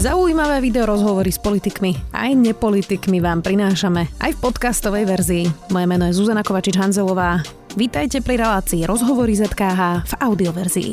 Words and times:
Zaujímavé 0.00 0.64
video 0.64 0.88
rozhovory 0.88 1.28
s 1.28 1.36
politikmi 1.36 1.92
aj 2.16 2.32
nepolitikmi 2.32 3.20
vám 3.20 3.44
prinášame 3.44 4.08
aj 4.24 4.32
v 4.32 4.38
podcastovej 4.40 5.04
verzii. 5.04 5.44
Moje 5.68 5.84
meno 5.84 6.08
je 6.08 6.16
Zuzana 6.16 6.40
Kovačič-Hanzelová. 6.40 7.44
Vítajte 7.76 8.24
pri 8.24 8.40
relácii 8.40 8.88
Rozhovory 8.88 9.36
ZKH 9.36 10.08
v 10.08 10.12
audioverzii. 10.24 10.92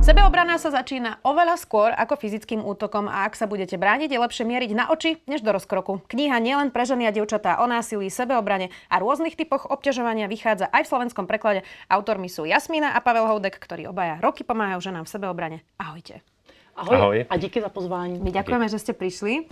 Sebeobrana 0.00 0.56
sa 0.56 0.72
začína 0.72 1.20
oveľa 1.20 1.60
skôr 1.60 1.92
ako 1.92 2.16
fyzickým 2.16 2.64
útokom 2.64 3.12
a 3.12 3.28
ak 3.28 3.36
sa 3.36 3.44
budete 3.44 3.76
brániť, 3.76 4.08
je 4.08 4.24
lepšie 4.24 4.48
mieriť 4.48 4.72
na 4.72 4.88
oči 4.88 5.20
než 5.28 5.44
do 5.44 5.52
rozkroku. 5.52 6.00
Kniha 6.08 6.40
nielen 6.40 6.72
pre 6.72 6.88
ženy 6.88 7.12
a 7.12 7.12
dievčatá 7.12 7.60
o 7.60 7.68
násilí, 7.68 8.08
sebeobrane 8.08 8.72
a 8.88 8.96
rôznych 9.04 9.36
typoch 9.36 9.68
obťažovania 9.68 10.32
vychádza 10.32 10.72
aj 10.72 10.88
v 10.88 10.90
slovenskom 10.96 11.28
preklade. 11.28 11.68
Autormi 11.92 12.32
sú 12.32 12.48
Jasmína 12.48 12.96
a 12.96 13.04
Pavel 13.04 13.28
Houdek, 13.28 13.60
ktorí 13.60 13.84
obaja 13.84 14.16
roky 14.24 14.48
pomáhajú 14.48 14.80
ženám 14.80 15.04
v 15.04 15.12
sebeobrane. 15.12 15.60
Ahojte. 15.76 16.24
Ahoj, 16.80 16.96
Ahoj. 16.96 17.24
a 17.30 17.36
díky 17.36 17.60
za 17.60 17.68
pozvání. 17.68 18.20
My 18.24 18.32
ďakujeme, 18.32 18.64
že 18.68 18.80
ste 18.80 18.92
prišli. 18.96 19.44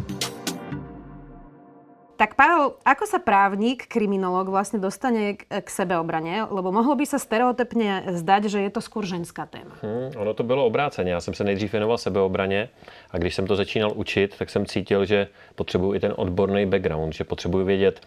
Tak 2.16 2.34
Pavel, 2.34 2.74
ako 2.82 3.04
sa 3.06 3.20
právnik, 3.22 3.84
kriminolog 3.86 4.48
vlastne 4.50 4.80
dostane 4.82 5.36
k, 5.38 5.44
k 5.46 5.68
sebeobraně? 5.70 6.48
Lebo 6.50 6.72
mohlo 6.72 6.96
by 6.96 7.06
sa 7.06 7.20
stereotypně 7.20 8.02
zdať, 8.16 8.44
že 8.44 8.58
je 8.64 8.70
to 8.72 8.80
skôr 8.80 9.04
ženská 9.06 9.46
téma. 9.46 9.76
Hmm, 9.84 10.10
ono 10.16 10.34
to 10.34 10.42
bylo 10.42 10.66
obráceně. 10.66 11.12
Já 11.12 11.20
jsem 11.20 11.34
se 11.34 11.44
nejdřív 11.44 11.72
věnoval 11.72 11.98
sebeobraně 11.98 12.68
a 13.10 13.18
když 13.18 13.34
jsem 13.34 13.46
to 13.46 13.56
začínal 13.56 13.92
učit, 13.94 14.34
tak 14.38 14.50
jsem 14.50 14.66
cítil, 14.66 15.04
že 15.04 15.28
potřebuji 15.54 15.94
i 15.94 16.00
ten 16.00 16.12
odborný 16.16 16.66
background, 16.66 17.12
že 17.14 17.24
potřebuji 17.24 17.64
vědět, 17.64 18.00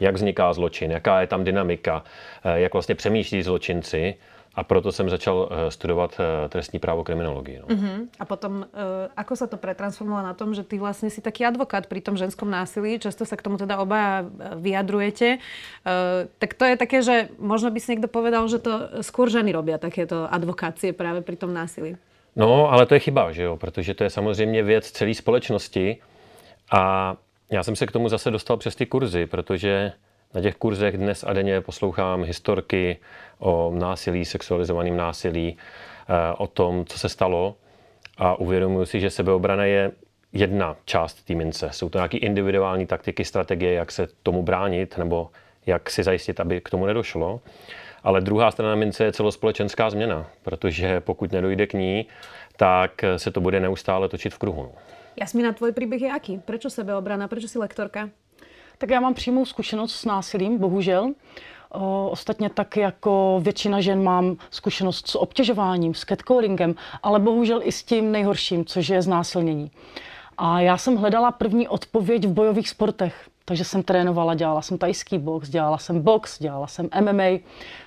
jak 0.00 0.14
vzniká 0.14 0.52
zločin, 0.52 0.90
jaká 0.90 1.20
je 1.20 1.26
tam 1.26 1.44
dynamika, 1.44 2.04
eh, 2.44 2.60
jak 2.60 2.72
vlastně 2.72 2.94
přemýšlí 2.94 3.42
zločinci 3.42 4.14
a 4.56 4.64
proto 4.64 4.92
jsem 4.92 5.10
začal 5.10 5.48
eh, 5.50 5.70
studovat 5.70 6.20
eh, 6.20 6.48
trestní 6.48 6.78
právo 6.78 7.04
kriminologii. 7.04 7.60
No. 7.60 7.66
Uh-huh. 7.68 8.08
A 8.18 8.24
potom, 8.24 8.64
uh, 8.64 9.12
ako 9.16 9.36
sa 9.36 9.46
to 9.46 9.60
pretransformovalo 9.60 10.24
na 10.24 10.34
tom, 10.34 10.56
že 10.56 10.64
ty 10.64 10.80
vlastne 10.80 11.12
si 11.12 11.20
taký 11.20 11.44
advokát 11.44 11.84
pri 11.84 12.00
tom 12.00 12.16
ženskom 12.16 12.48
násilí, 12.48 12.96
často 12.96 13.28
sa 13.28 13.36
k 13.36 13.44
tomu 13.44 13.60
teda 13.60 13.76
obaja 13.76 14.24
vyjadrujete, 14.56 15.36
uh, 15.36 16.24
tak 16.40 16.56
to 16.56 16.64
je 16.64 16.74
také, 16.80 16.98
že 17.04 17.28
možno 17.36 17.68
by 17.68 17.78
si 17.78 17.92
niekto 17.92 18.08
povedal, 18.08 18.48
že 18.48 18.58
to 18.58 19.04
skôr 19.04 19.28
ženy 19.28 19.52
robia 19.52 19.76
takéto 19.76 20.24
advokácie 20.24 20.96
práve 20.96 21.20
pri 21.20 21.36
tom 21.36 21.52
násilí. 21.52 22.00
No, 22.36 22.72
ale 22.72 22.88
to 22.88 22.96
je 22.96 23.00
chyba, 23.00 23.32
že 23.32 23.42
jo? 23.42 23.56
protože 23.56 23.94
to 23.94 24.04
je 24.04 24.10
samozřejmě 24.10 24.62
věc 24.62 24.90
celé 24.90 25.14
společnosti 25.14 25.96
a 26.72 27.14
já 27.50 27.62
jsem 27.62 27.76
se 27.76 27.86
k 27.86 27.92
tomu 27.92 28.08
zase 28.08 28.30
dostal 28.30 28.56
přes 28.56 28.76
ty 28.76 28.86
kurzy, 28.86 29.26
protože 29.26 29.92
na 30.34 30.40
těch 30.40 30.54
kurzech 30.54 30.96
dnes 30.96 31.24
a 31.24 31.32
denně 31.32 31.60
poslouchám 31.60 32.24
historky 32.24 32.98
o 33.38 33.72
násilí, 33.74 34.24
sexualizovaném 34.24 34.96
násilí, 34.96 35.56
eh, 36.08 36.34
o 36.38 36.46
tom, 36.46 36.84
co 36.84 36.98
se 36.98 37.08
stalo 37.08 37.56
a 38.18 38.38
uvědomuji 38.38 38.86
si, 38.86 39.00
že 39.00 39.10
sebeobrana 39.10 39.64
je 39.64 39.92
jedna 40.32 40.76
část 40.84 41.14
té 41.14 41.34
mince. 41.34 41.68
Jsou 41.72 41.88
to 41.88 41.98
nějaké 41.98 42.18
individuální 42.18 42.86
taktiky, 42.86 43.24
strategie, 43.24 43.72
jak 43.72 43.92
se 43.92 44.08
tomu 44.22 44.42
bránit 44.42 44.98
nebo 44.98 45.30
jak 45.66 45.90
si 45.90 46.02
zajistit, 46.02 46.40
aby 46.40 46.60
k 46.60 46.70
tomu 46.70 46.86
nedošlo. 46.86 47.40
Ale 48.02 48.20
druhá 48.20 48.50
strana 48.50 48.74
mince 48.74 49.04
je 49.04 49.12
celospolečenská 49.12 49.90
změna, 49.90 50.30
protože 50.42 51.00
pokud 51.00 51.32
nedojde 51.32 51.66
k 51.66 51.72
ní, 51.72 52.06
tak 52.56 53.04
se 53.16 53.30
to 53.30 53.40
bude 53.40 53.60
neustále 53.60 54.08
točit 54.08 54.34
v 54.34 54.38
kruhu. 54.38 54.72
Jasmina, 55.20 55.52
tvoj 55.52 55.72
příběh 55.72 56.02
je 56.02 56.08
jaký? 56.08 56.38
Proč 56.38 56.62
sebeobrana? 56.68 57.28
Proč 57.28 57.46
si 57.46 57.58
lektorka? 57.58 58.10
Tak 58.78 58.90
já 58.90 59.00
mám 59.00 59.14
přímou 59.14 59.44
zkušenost 59.44 59.94
s 59.94 60.04
násilím, 60.04 60.58
bohužel. 60.58 61.12
O, 61.70 62.08
ostatně 62.10 62.50
tak 62.50 62.76
jako 62.76 63.40
většina 63.42 63.80
žen 63.80 64.02
mám 64.02 64.36
zkušenost 64.50 65.08
s 65.08 65.18
obtěžováním, 65.18 65.94
s 65.94 66.04
catcallingem, 66.04 66.74
ale 67.02 67.20
bohužel 67.20 67.60
i 67.62 67.72
s 67.72 67.82
tím 67.82 68.12
nejhorším, 68.12 68.64
což 68.64 68.88
je 68.88 69.02
znásilnění. 69.02 69.70
A 70.38 70.60
já 70.60 70.76
jsem 70.76 70.96
hledala 70.96 71.30
první 71.30 71.68
odpověď 71.68 72.24
v 72.24 72.32
bojových 72.32 72.68
sportech. 72.68 73.28
Takže 73.44 73.64
jsem 73.64 73.82
trénovala, 73.82 74.34
dělala 74.34 74.62
jsem 74.62 74.78
tajský 74.78 75.18
box, 75.18 75.48
dělala 75.48 75.78
jsem 75.78 76.00
box, 76.00 76.38
dělala 76.38 76.66
jsem 76.66 76.88
MMA. 77.00 77.38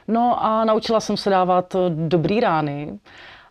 No 0.08 0.44
a 0.44 0.66
naučila 0.66 1.00
jsem 1.00 1.18
se 1.18 1.30
dávat 1.30 1.76
dobrý 1.90 2.40
rány, 2.40 3.00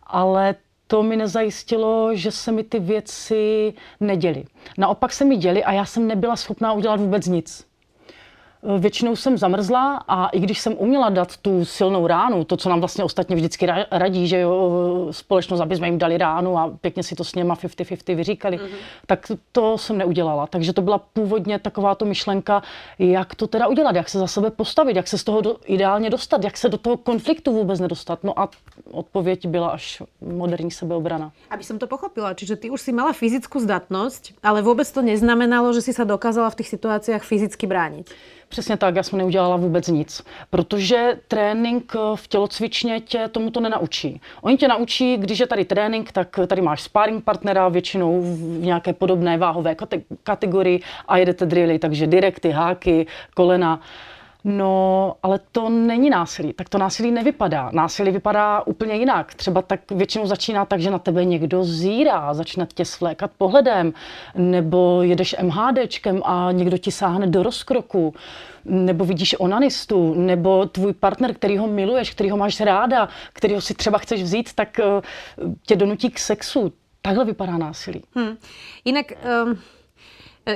ale 0.03 0.55
to 0.91 1.03
mi 1.03 1.17
nezajistilo, 1.17 2.15
že 2.15 2.31
se 2.31 2.51
mi 2.51 2.63
ty 2.63 2.79
věci 2.79 3.73
neděly. 3.99 4.43
Naopak 4.77 5.13
se 5.13 5.25
mi 5.25 5.37
děly 5.37 5.63
a 5.63 5.71
já 5.71 5.85
jsem 5.85 6.07
nebyla 6.07 6.35
schopná 6.35 6.73
udělat 6.73 6.99
vůbec 6.99 7.25
nic. 7.25 7.68
Většinou 8.79 9.15
jsem 9.15 9.37
zamrzla 9.37 10.03
a 10.07 10.27
i 10.27 10.39
když 10.39 10.59
jsem 10.59 10.73
uměla 10.77 11.09
dát 11.09 11.37
tu 11.37 11.65
silnou 11.65 12.07
ránu, 12.07 12.43
to, 12.43 12.57
co 12.57 12.69
nám 12.69 12.79
vlastně 12.79 13.03
ostatně 13.03 13.35
vždycky 13.35 13.67
radí, 13.91 14.27
že 14.27 14.39
jo, 14.39 15.07
společnost, 15.11 15.59
aby 15.61 15.75
jsme 15.75 15.87
jim 15.87 15.97
dali 15.97 16.17
ránu 16.17 16.57
a 16.57 16.71
pěkně 16.81 17.03
si 17.03 17.15
to 17.15 17.23
s 17.23 17.35
něma 17.35 17.55
50-50 17.55 18.15
vyříkali, 18.15 18.57
mm-hmm. 18.57 18.77
tak 19.05 19.31
to 19.51 19.77
jsem 19.77 19.97
neudělala. 19.97 20.47
Takže 20.47 20.73
to 20.73 20.81
byla 20.81 20.97
původně 20.97 21.59
taková 21.59 21.95
to 21.95 22.05
myšlenka, 22.05 22.63
jak 22.99 23.35
to 23.35 23.47
teda 23.47 23.67
udělat, 23.67 23.95
jak 23.95 24.09
se 24.09 24.19
za 24.19 24.27
sebe 24.27 24.51
postavit, 24.51 24.95
jak 24.95 25.07
se 25.07 25.17
z 25.17 25.23
toho 25.23 25.41
do, 25.41 25.55
ideálně 25.65 26.09
dostat, 26.09 26.43
jak 26.43 26.57
se 26.57 26.69
do 26.69 26.77
toho 26.77 26.97
konfliktu 26.97 27.51
vůbec 27.51 27.79
nedostat. 27.79 28.23
No 28.23 28.39
a 28.39 28.49
odpověď 28.91 29.47
byla 29.47 29.67
až 29.67 30.03
moderní 30.21 30.71
sebeobrana. 30.71 31.31
Aby 31.49 31.63
som 31.63 31.79
to 31.79 31.87
pochopila, 31.87 32.33
čiže 32.33 32.55
ty 32.55 32.69
už 32.69 32.81
si 32.81 32.91
mala 32.91 33.13
fyzickou 33.13 33.59
zdatnosť, 33.59 34.33
ale 34.43 34.61
vůbec 34.61 34.91
to 34.91 35.01
neznamenalo, 35.01 35.73
že 35.73 35.81
si 35.81 35.93
sa 35.93 36.03
dokázala 36.03 36.49
v 36.49 36.55
těch 36.55 36.67
situacích 36.67 37.23
fyzicky 37.23 37.67
bránit. 37.67 38.11
Přesně 38.49 38.77
tak, 38.77 38.95
já 38.95 39.03
jsem 39.03 39.19
neudělala 39.19 39.57
vůbec 39.57 39.87
nic, 39.87 40.23
protože 40.49 41.19
trénink 41.27 41.93
v 42.15 42.27
tělocvičně 42.27 42.99
tě 42.99 43.27
tomuto 43.27 43.59
nenaučí. 43.59 44.21
Oni 44.41 44.57
tě 44.57 44.67
naučí, 44.67 45.17
když 45.17 45.39
je 45.39 45.47
tady 45.47 45.65
trénink, 45.65 46.11
tak 46.11 46.39
tady 46.47 46.61
máš 46.61 46.81
sparring 46.81 47.23
partnera, 47.23 47.69
většinou 47.69 48.21
v 48.21 48.59
nějaké 48.59 48.93
podobné 48.93 49.37
váhové 49.37 49.75
kategorii 50.23 50.81
a 51.07 51.17
jedete 51.17 51.45
drily, 51.45 51.79
takže 51.79 52.07
direkty, 52.07 52.51
háky, 52.51 53.07
kolena. 53.35 53.81
No, 54.51 55.15
ale 55.23 55.39
to 55.51 55.69
není 55.69 56.09
násilí. 56.09 56.53
Tak 56.53 56.69
to 56.69 56.77
násilí 56.77 57.11
nevypadá. 57.11 57.69
Násilí 57.73 58.11
vypadá 58.11 58.61
úplně 58.61 58.93
jinak. 58.93 59.33
Třeba 59.33 59.61
tak 59.61 59.91
většinou 59.91 60.25
začíná 60.25 60.65
tak, 60.65 60.81
že 60.81 60.91
na 60.91 60.99
tebe 60.99 61.25
někdo 61.25 61.63
zírá, 61.63 62.33
začne 62.33 62.67
tě 62.73 62.85
svlékat 62.85 63.31
pohledem, 63.37 63.93
nebo 64.35 65.01
jedeš 65.01 65.35
MHDčkem 65.41 66.21
a 66.25 66.51
někdo 66.51 66.77
ti 66.77 66.91
sáhne 66.91 67.27
do 67.27 67.43
rozkroku, 67.43 68.13
nebo 68.65 69.05
vidíš 69.05 69.35
onanistu, 69.39 70.13
nebo 70.13 70.65
tvůj 70.65 70.93
partner, 70.93 71.33
který 71.33 71.57
ho 71.57 71.67
miluješ, 71.67 72.11
který 72.11 72.29
ho 72.29 72.37
máš 72.37 72.59
ráda, 72.59 73.09
který 73.33 73.53
ho 73.53 73.61
si 73.61 73.73
třeba 73.73 73.97
chceš 73.97 74.23
vzít, 74.23 74.53
tak 74.53 74.79
eh, 74.79 74.83
tě 75.65 75.75
donutí 75.75 76.09
k 76.09 76.19
sexu. 76.19 76.73
Takhle 77.01 77.25
vypadá 77.25 77.57
násilí. 77.57 78.01
Hmm. 78.15 78.37
Jinak... 78.85 79.05
Um 79.45 79.59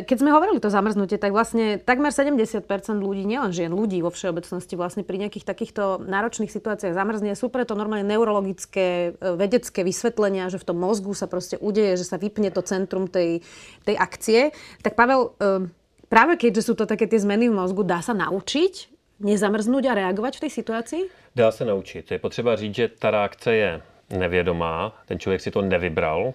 keď 0.01 0.17
sme 0.17 0.33
hovorili 0.33 0.57
to 0.57 0.73
zamrznutie, 0.73 1.21
tak 1.21 1.29
vlastne 1.29 1.77
takmer 1.77 2.09
70% 2.09 2.65
ľudí, 2.97 3.29
nielen 3.29 3.53
žien, 3.53 3.69
ľudí 3.69 4.01
vo 4.01 4.09
všeobecnosti 4.09 4.73
vlastne 4.73 5.05
pri 5.05 5.21
nejakých 5.21 5.45
takýchto 5.45 6.01
náročných 6.01 6.49
situáciách 6.49 6.97
zamrzne. 6.97 7.37
Sú 7.37 7.53
preto 7.53 7.77
normálne 7.77 8.07
neurologické, 8.09 9.13
e, 9.13 9.37
vedecké 9.37 9.85
vysvetlenia, 9.85 10.49
že 10.49 10.57
v 10.57 10.65
tom 10.73 10.81
mozgu 10.81 11.13
sa 11.13 11.29
proste 11.29 11.61
udeje, 11.61 12.01
že 12.01 12.09
sa 12.09 12.17
vypne 12.17 12.49
to 12.49 12.65
centrum 12.65 13.05
tej, 13.05 13.45
tej 13.85 13.95
akcie. 14.01 14.49
Tak 14.81 14.97
Pavel, 14.97 15.37
e, 15.37 15.69
práve 16.09 16.41
keďže 16.41 16.71
sú 16.71 16.73
to 16.73 16.89
také 16.89 17.05
tie 17.05 17.21
zmeny 17.21 17.53
v 17.53 17.57
mozgu, 17.61 17.85
dá 17.85 18.01
sa 18.01 18.17
naučiť 18.17 18.89
nezamrznúť 19.21 19.83
a 19.87 19.93
reagovat 19.93 20.35
v 20.35 20.47
té 20.47 20.49
situaci? 20.49 20.97
Dá 21.35 21.51
se 21.51 21.65
naučit. 21.65 22.11
Je 22.11 22.19
potřeba 22.19 22.55
říct, 22.55 22.75
že 22.75 22.87
ta 22.87 23.11
reakce 23.11 23.55
je 23.55 23.81
nevědomá, 24.09 24.93
ten 25.05 25.19
člověk 25.19 25.41
si 25.41 25.51
to 25.51 25.61
nevybral, 25.61 26.33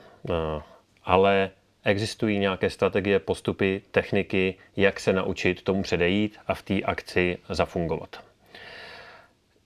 ale 1.05 1.51
Existují 1.89 2.39
nějaké 2.39 2.71
strategie, 2.71 3.19
postupy, 3.19 3.83
techniky, 3.91 4.55
jak 4.77 5.01
se 5.01 5.13
naučit 5.13 5.63
tomu 5.63 5.83
předejít 5.83 6.39
a 6.47 6.55
v 6.55 6.63
té 6.63 6.83
akci 6.83 7.39
zafungovat. 7.49 8.21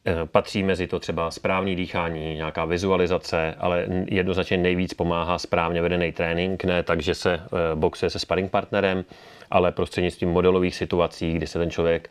Eh, 0.06 0.27
patří 0.27 0.62
mezi 0.62 0.87
to 0.87 1.00
třeba 1.00 1.31
správný 1.31 1.77
dýchání, 1.77 2.34
nějaká 2.34 2.65
vizualizace, 2.65 3.55
ale 3.59 3.87
jednoznačně 4.06 4.56
nejvíc 4.56 4.94
pomáhá 4.94 5.38
správně 5.38 5.83
vedený 5.83 6.12
trénink, 6.12 6.65
ne 6.65 6.83
tak, 6.83 7.03
že 7.03 7.15
se 7.15 7.34
eh, 7.34 7.48
boxuje 7.74 8.10
se 8.10 8.19
sparring 8.19 8.51
partnerem, 8.51 9.04
ale 9.51 9.72
prostřednictvím 9.72 10.30
modelových 10.30 10.74
situací, 10.74 11.33
kdy 11.33 11.47
se 11.47 11.59
ten 11.59 11.71
člověk 11.71 12.10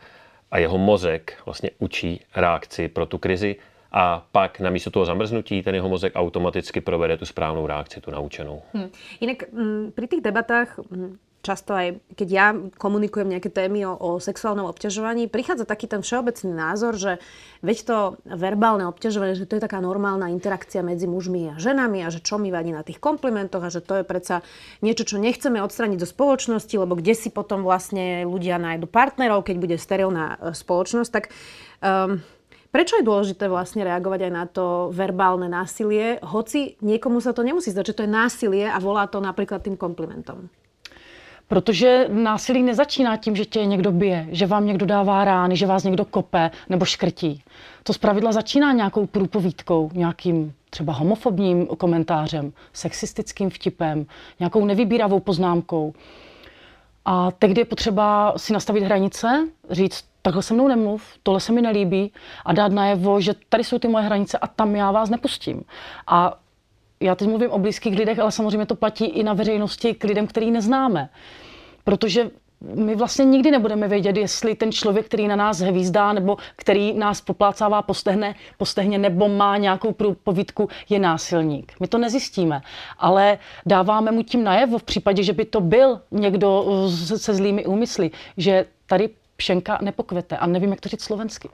a 0.52 0.58
jeho 0.58 0.78
mozek 0.78 1.38
vlastně 1.46 1.70
učí 1.80 2.22
reakci 2.36 2.88
pro 2.88 3.06
tu 3.06 3.18
krizi 3.18 3.56
a 3.92 4.24
pak 4.32 4.64
na 4.64 4.72
místo 4.72 4.92
toho 4.92 5.06
zamrznutí 5.06 5.60
ten 5.64 5.76
jeho 5.76 5.90
mozek 5.92 6.16
automaticky 6.16 6.80
provede 6.80 7.20
tu 7.20 7.26
správnou 7.28 7.68
reakci, 7.68 8.00
tu 8.00 8.12
naučenou. 8.12 8.64
Hmm. 8.72 8.90
Jinak 9.20 9.52
m, 9.52 9.60
mm, 9.60 9.86
pri 9.92 10.06
tých 10.08 10.24
debatách 10.24 10.80
m, 10.80 10.84
mm, 10.88 11.12
často 11.42 11.74
aj, 11.74 11.98
keď 12.14 12.28
ja 12.30 12.54
komunikujem 12.78 13.34
nejaké 13.34 13.50
témy 13.50 13.84
o, 13.90 13.98
o 13.98 14.10
sexuálnom 14.22 14.70
obťažovaní, 14.70 15.26
prichádza 15.26 15.66
taký 15.66 15.90
ten 15.90 16.06
všeobecný 16.06 16.54
názor, 16.54 16.94
že 16.96 17.18
veď 17.66 17.78
to 17.84 17.98
verbálne 18.30 18.86
obťažovanie, 18.86 19.34
že 19.34 19.50
to 19.50 19.58
je 19.58 19.66
taká 19.66 19.82
normálna 19.82 20.30
interakcia 20.30 20.86
medzi 20.86 21.10
mužmi 21.10 21.52
a 21.52 21.56
ženami 21.58 22.06
a 22.06 22.14
že 22.14 22.22
čo 22.22 22.38
mi 22.38 22.54
vadí 22.54 22.70
na 22.70 22.86
tých 22.86 23.02
komplimentoch 23.02 23.66
a 23.66 23.74
že 23.74 23.82
to 23.82 24.00
je 24.00 24.06
predsa 24.06 24.46
niečo, 24.86 25.04
čo 25.04 25.18
nechceme 25.18 25.60
odstraniť 25.66 26.00
zo 26.00 26.08
spoločnosti, 26.08 26.76
lebo 26.78 26.94
kde 26.94 27.18
si 27.18 27.34
potom 27.34 27.66
vlastne 27.66 28.24
ľudia 28.24 28.62
nájdu 28.62 28.86
partnerov, 28.86 29.44
keď 29.44 29.58
bude 29.58 29.78
sterilná 29.82 30.38
e, 30.38 30.54
spoločnosť, 30.54 31.10
tak 31.10 31.34
um, 31.82 32.22
Prečo 32.72 32.96
je 32.96 33.04
dôležité 33.04 33.52
vlastne 33.52 33.84
reagovať 33.84 34.32
aj 34.32 34.32
na 34.32 34.46
to 34.48 34.96
verbálne 34.96 35.52
násilie, 35.52 36.24
hoci 36.24 36.80
niekomu 36.80 37.20
sa 37.20 37.36
to 37.36 37.44
nemusí 37.44 37.68
zdať, 37.68 37.86
že 37.92 37.96
to 38.00 38.04
je 38.08 38.16
násilie 38.16 38.64
a 38.64 38.80
volá 38.80 39.12
to 39.12 39.20
napríklad 39.20 39.60
tým 39.60 39.76
komplimentom? 39.76 40.48
Protože 41.48 42.08
násilí 42.08 42.64
nezačíná 42.64 43.18
tím, 43.18 43.36
že 43.36 43.46
tě 43.46 43.66
někdo 43.66 43.92
bije, 43.92 44.28
že 44.32 44.46
vám 44.48 44.66
někdo 44.66 44.86
dává 44.86 45.24
rány, 45.24 45.56
že 45.56 45.68
vás 45.68 45.84
někdo 45.84 46.06
kope 46.06 46.52
nebo 46.70 46.86
škrtí. 46.86 47.44
To 47.84 47.94
zpravidla 47.94 48.32
začíná 48.32 48.72
nějakou 48.72 49.06
průpovídkou, 49.06 49.90
nějakým 49.94 50.54
třeba 50.70 50.94
homofobním 50.94 51.68
komentářem, 51.68 52.54
sexistickým 52.74 53.50
vtipem, 53.50 54.06
nějakou 54.40 54.66
nevybíravou 54.66 55.20
poznámkou. 55.20 55.94
A 57.06 57.32
tehdy 57.32 57.62
je 57.62 57.66
potřeba 57.66 58.34
si 58.38 58.54
nastavit 58.54 58.84
hranice, 58.84 59.48
říct, 59.70 60.11
takhle 60.22 60.44
se 60.44 60.54
mnou 60.54 60.68
nemluv, 60.68 61.04
tohle 61.24 61.40
se 61.40 61.52
mi 61.52 61.62
nelíbí 61.62 62.14
a 62.46 62.54
dát 62.54 62.72
najevo, 62.72 63.22
že 63.22 63.34
tady 63.50 63.64
jsou 63.64 63.80
ty 63.80 63.88
moje 63.88 64.04
hranice 64.04 64.38
a 64.38 64.48
tam 64.48 64.76
já 64.76 64.92
vás 64.92 65.10
nepustím. 65.10 65.64
A 66.08 66.38
já 67.00 67.16
teď 67.16 67.28
mluvím 67.28 67.52
o 67.52 67.60
blízkých 67.60 67.98
lidech, 67.98 68.20
ale 68.20 68.32
samozřejmě 68.32 68.66
to 68.66 68.76
platí 68.76 69.06
i 69.06 69.24
na 69.24 69.34
veřejnosti 69.34 69.94
k 69.94 70.04
lidem, 70.04 70.28
který 70.28 70.52
neznáme. 70.52 71.10
Protože 71.84 72.32
my 72.76 72.96
vlastně 72.96 73.26
nikdy 73.26 73.52
nebudeme 73.52 73.88
vědět, 73.88 74.18
jestli 74.18 74.56
ten 74.56 74.72
člověk, 74.72 75.06
který 75.06 75.28
na 75.28 75.36
nás 75.36 75.60
hvízdá 75.60 76.14
nebo 76.14 76.38
který 76.56 76.94
nás 76.94 77.22
poplácává 77.22 77.82
postehne, 77.82 78.36
postehně 78.58 78.98
nebo 78.98 79.30
má 79.30 79.58
nějakou 79.58 79.96
povídku, 80.24 80.70
je 80.90 81.00
násilník. 81.00 81.74
My 81.80 81.88
to 81.88 81.98
nezjistíme, 81.98 82.62
ale 82.98 83.38
dáváme 83.66 84.12
mu 84.12 84.24
tím 84.24 84.44
najevo 84.44 84.78
v 84.78 84.84
případě, 84.84 85.24
že 85.24 85.34
by 85.34 85.46
to 85.46 85.62
byl 85.62 86.02
někdo 86.12 86.66
se 87.16 87.34
zlými 87.34 87.66
úmysly, 87.66 88.12
že 88.38 88.66
tady 88.86 89.10
pšenka 89.42 89.78
nepokvete. 89.82 90.38
A 90.38 90.48
nevím, 90.48 90.70
jak 90.70 90.82
to 90.82 90.90
říct 90.90 91.04
slovensky. 91.04 91.50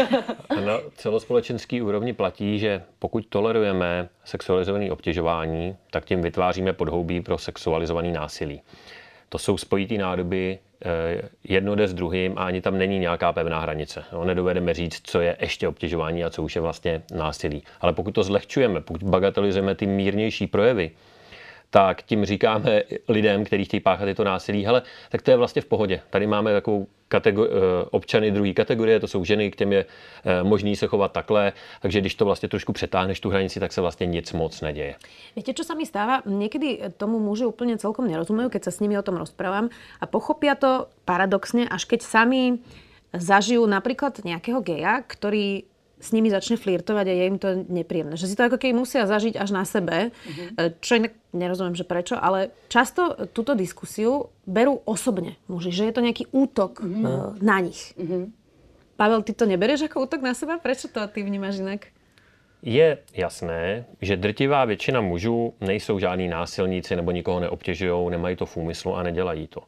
Na 0.64 0.78
celospolečenský 0.96 1.82
úrovni 1.82 2.12
platí, 2.12 2.58
že 2.58 2.82
pokud 2.98 3.26
tolerujeme 3.28 4.08
sexualizované 4.24 4.90
obtěžování, 4.90 5.76
tak 5.90 6.04
tím 6.04 6.22
vytváříme 6.22 6.72
podhoubí 6.72 7.20
pro 7.20 7.38
sexualizovaný 7.38 8.12
násilí. 8.12 8.62
To 9.28 9.38
jsou 9.38 9.58
spojitý 9.58 9.98
nádoby, 9.98 10.58
eh, 10.84 11.28
jedno 11.44 11.74
jde 11.74 11.88
s 11.88 11.94
druhým 11.94 12.32
a 12.36 12.44
ani 12.44 12.60
tam 12.60 12.78
není 12.78 12.98
nějaká 12.98 13.32
pevná 13.32 13.60
hranice. 13.60 14.04
No, 14.12 14.24
nedovedeme 14.24 14.74
říct, 14.74 15.00
co 15.02 15.20
je 15.20 15.36
ještě 15.40 15.68
obtěžování 15.68 16.24
a 16.24 16.30
co 16.30 16.42
už 16.42 16.54
je 16.54 16.60
vlastně 16.62 17.02
násilí. 17.14 17.62
Ale 17.80 17.92
pokud 17.92 18.10
to 18.10 18.22
zlehčujeme, 18.22 18.80
pokud 18.80 19.02
bagatelizujeme 19.02 19.74
ty 19.74 19.86
mírnější 19.86 20.46
projevy, 20.46 20.90
tak 21.74 22.02
tím 22.02 22.24
říkáme 22.24 22.82
lidem, 23.08 23.44
kteří 23.44 23.64
chtějí 23.64 23.80
páchat 23.80 24.06
tyto 24.06 24.24
násilí, 24.24 24.64
hele, 24.64 24.82
tak 25.10 25.22
to 25.22 25.30
je 25.30 25.36
vlastně 25.36 25.62
v 25.62 25.66
pohodě. 25.66 26.00
Tady 26.10 26.26
máme 26.26 26.52
takovou 26.52 26.86
kategor- 27.10 27.48
eh, 27.50 27.88
občany 27.90 28.30
druhé 28.30 28.52
kategorie, 28.52 29.00
to 29.00 29.10
jsou 29.10 29.24
ženy, 29.24 29.50
k 29.50 29.56
těm 29.56 29.72
je 29.72 29.84
eh, 30.24 30.42
možný 30.42 30.76
se 30.76 30.86
chovat 30.86 31.12
takhle, 31.12 31.52
takže 31.82 32.00
když 32.00 32.14
to 32.14 32.24
vlastně 32.24 32.48
trošku 32.48 32.72
přetáhneš 32.72 33.20
tu 33.20 33.30
hranici, 33.30 33.60
tak 33.60 33.72
se 33.72 33.80
vlastně 33.80 34.06
nic 34.06 34.32
moc 34.32 34.60
neděje. 34.60 34.94
Víte, 35.36 35.54
co 35.54 35.64
se 35.64 35.74
mi 35.74 35.86
stává? 35.86 36.22
Někdy 36.26 36.80
tomu 36.96 37.18
muži 37.18 37.44
úplně 37.44 37.78
celkom 37.78 38.06
nerozumejí, 38.06 38.50
keď 38.50 38.64
se 38.64 38.70
s 38.70 38.80
nimi 38.80 38.98
o 38.98 39.02
tom 39.02 39.16
rozprávam 39.16 39.68
a 40.00 40.06
pochopia 40.06 40.54
to 40.54 40.86
paradoxně, 41.04 41.68
až 41.68 41.84
keď 41.84 42.02
sami 42.02 42.58
zažijú 43.14 43.66
napríklad 43.66 44.22
nejakého 44.26 44.58
geja, 44.62 45.02
ktorý 45.06 45.73
s 46.04 46.12
nimi 46.12 46.28
začne 46.28 46.60
flirtovať 46.60 47.06
a 47.08 47.14
je 47.16 47.24
im 47.24 47.38
to 47.40 47.48
nepríjemné. 47.64 48.20
Že 48.20 48.28
si 48.28 48.36
to 48.36 48.44
ako 48.44 48.60
keby 48.60 48.76
musia 48.76 49.08
zažiť 49.08 49.40
až 49.40 49.56
na 49.56 49.64
sebe, 49.64 50.12
mm-hmm. 50.12 50.84
čo 50.84 51.00
inak 51.00 51.16
nerozumiem, 51.32 51.72
že 51.72 51.88
prečo, 51.88 52.20
ale 52.20 52.52
často 52.68 53.16
túto 53.32 53.56
diskusiu 53.56 54.28
berú 54.44 54.84
osobne 54.84 55.40
muži, 55.48 55.72
že 55.72 55.88
je 55.88 55.94
to 55.96 56.04
nejaký 56.04 56.28
útok 56.28 56.84
mm-hmm. 56.84 57.40
na 57.40 57.56
nich. 57.64 57.96
Mm-hmm. 57.96 58.22
Pavel, 59.00 59.24
ty 59.26 59.32
to 59.32 59.48
nebereš 59.48 59.88
ako 59.88 60.06
útok 60.06 60.20
na 60.22 60.36
seba? 60.36 60.60
Prečo 60.60 60.92
to 60.92 61.00
ty 61.08 61.24
vnímáš 61.24 61.58
jinak? 61.58 61.88
Je 62.64 62.98
jasné, 63.12 63.84
že 64.00 64.16
drtivá 64.16 64.64
většina 64.64 65.00
mužů 65.00 65.54
nejsou 65.60 65.98
žádní 65.98 66.28
násilníci 66.28 66.96
nebo 66.96 67.10
nikoho 67.10 67.40
neobtěžují, 67.40 68.10
nemají 68.10 68.36
to 68.36 68.46
v 68.46 68.56
úmyslu 68.56 68.96
a 68.96 69.02
nedělají 69.02 69.46
to. 69.46 69.60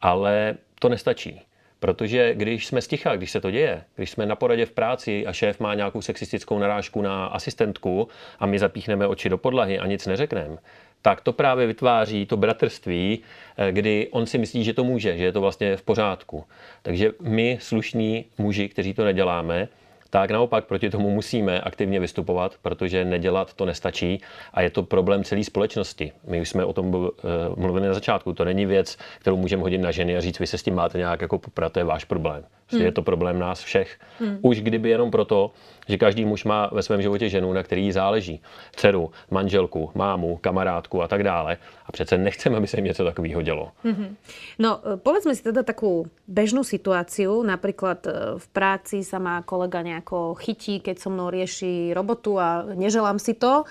Ale 0.00 0.56
to 0.78 0.88
nestačí. 0.88 1.40
Protože 1.80 2.34
když 2.34 2.66
jsme 2.66 2.82
sticha, 2.82 3.16
když 3.16 3.30
se 3.30 3.40
to 3.40 3.50
děje, 3.50 3.84
když 3.96 4.10
jsme 4.10 4.26
na 4.26 4.36
poradě 4.36 4.66
v 4.66 4.72
práci 4.72 5.26
a 5.26 5.32
šéf 5.32 5.60
má 5.60 5.74
nějakou 5.74 6.02
sexistickou 6.02 6.58
narážku 6.58 7.02
na 7.02 7.26
asistentku 7.26 8.08
a 8.38 8.46
my 8.46 8.58
zapíchneme 8.58 9.06
oči 9.06 9.28
do 9.28 9.38
podlahy 9.38 9.78
a 9.78 9.86
nic 9.86 10.06
neřekneme, 10.06 10.56
tak 11.02 11.20
to 11.20 11.32
právě 11.32 11.66
vytváří 11.66 12.26
to 12.26 12.36
bratrství, 12.36 13.20
eh, 13.56 13.72
kdy 13.72 14.08
on 14.10 14.26
si 14.26 14.38
myslí, 14.38 14.64
že 14.64 14.74
to 14.74 14.84
může, 14.84 15.16
že 15.16 15.24
je 15.24 15.32
to 15.32 15.40
vlastně 15.40 15.76
v 15.76 15.82
pořádku. 15.82 16.44
Takže 16.82 17.12
my, 17.20 17.58
slušní 17.60 18.24
muži, 18.38 18.68
kteří 18.68 18.94
to 18.94 19.04
neděláme, 19.04 19.68
tak 20.10 20.30
naopak 20.30 20.64
proti 20.64 20.90
tomu 20.90 21.10
musíme 21.10 21.60
aktivně 21.60 22.00
vystupovat, 22.00 22.54
protože 22.62 23.04
nedělat 23.04 23.54
to 23.54 23.64
nestačí 23.64 24.20
a 24.54 24.62
je 24.62 24.70
to 24.70 24.82
problém 24.82 25.24
celé 25.24 25.44
společnosti. 25.44 26.12
My 26.26 26.40
už 26.40 26.48
jsme 26.48 26.64
o 26.64 26.72
tom 26.72 27.08
eh, 27.08 27.28
mluvili 27.56 27.86
na 27.86 27.94
začátku. 27.94 28.32
To 28.32 28.44
není 28.44 28.66
věc, 28.66 28.98
kterou 29.18 29.36
můžeme 29.36 29.62
hodit 29.62 29.78
na 29.78 29.90
ženy 29.90 30.16
a 30.16 30.20
říct, 30.20 30.38
vy 30.38 30.46
se 30.46 30.58
s 30.58 30.62
tím 30.62 30.74
máte 30.74 30.98
nějak 30.98 31.20
jako 31.20 31.38
poprat, 31.38 31.72
to 31.72 31.78
je 31.78 31.84
váš 31.84 32.04
problém. 32.04 32.44
Hmm. 32.68 32.82
Je 32.82 32.92
to 32.92 33.02
problém 33.02 33.38
nás 33.38 33.62
všech. 33.62 33.98
Hmm. 34.20 34.38
Už 34.42 34.60
kdyby 34.60 34.90
jenom 34.90 35.10
proto, 35.10 35.50
že 35.88 35.96
každý 35.96 36.24
muž 36.24 36.44
má 36.44 36.70
ve 36.72 36.82
svém 36.82 37.02
životě 37.02 37.28
ženu, 37.28 37.52
na 37.52 37.62
který 37.62 37.84
jí 37.84 37.92
záleží. 37.92 38.42
Dceru, 38.76 39.10
manželku, 39.30 39.90
mámu, 39.94 40.36
kamarádku 40.36 41.02
a 41.02 41.08
tak 41.08 41.22
dále. 41.22 41.56
A 41.86 41.92
přece 41.92 42.18
nechceme, 42.18 42.56
aby 42.56 42.66
se 42.66 42.76
jim 42.76 42.84
něco 42.84 43.04
takového 43.04 43.42
dělo. 43.42 43.72
Hmm. 43.84 44.16
No, 44.58 44.80
e, 44.92 44.96
povedzme 44.96 45.34
si 45.34 45.42
teda 45.42 45.62
takovou 45.62 46.06
bežnou 46.28 46.64
situáciu. 46.64 47.42
Napríklad 47.42 48.06
e, 48.06 48.12
v 48.38 48.46
práci 48.48 49.04
sa 49.04 49.18
má 49.18 49.42
kolega 49.42 49.82
nejako 49.82 50.34
chytí, 50.34 50.80
keď 50.80 50.98
so 50.98 51.10
mnou 51.10 51.30
rieši 51.30 51.96
robotu 51.96 52.38
a 52.38 52.68
neželám 52.74 53.18
si 53.18 53.34
to. 53.34 53.64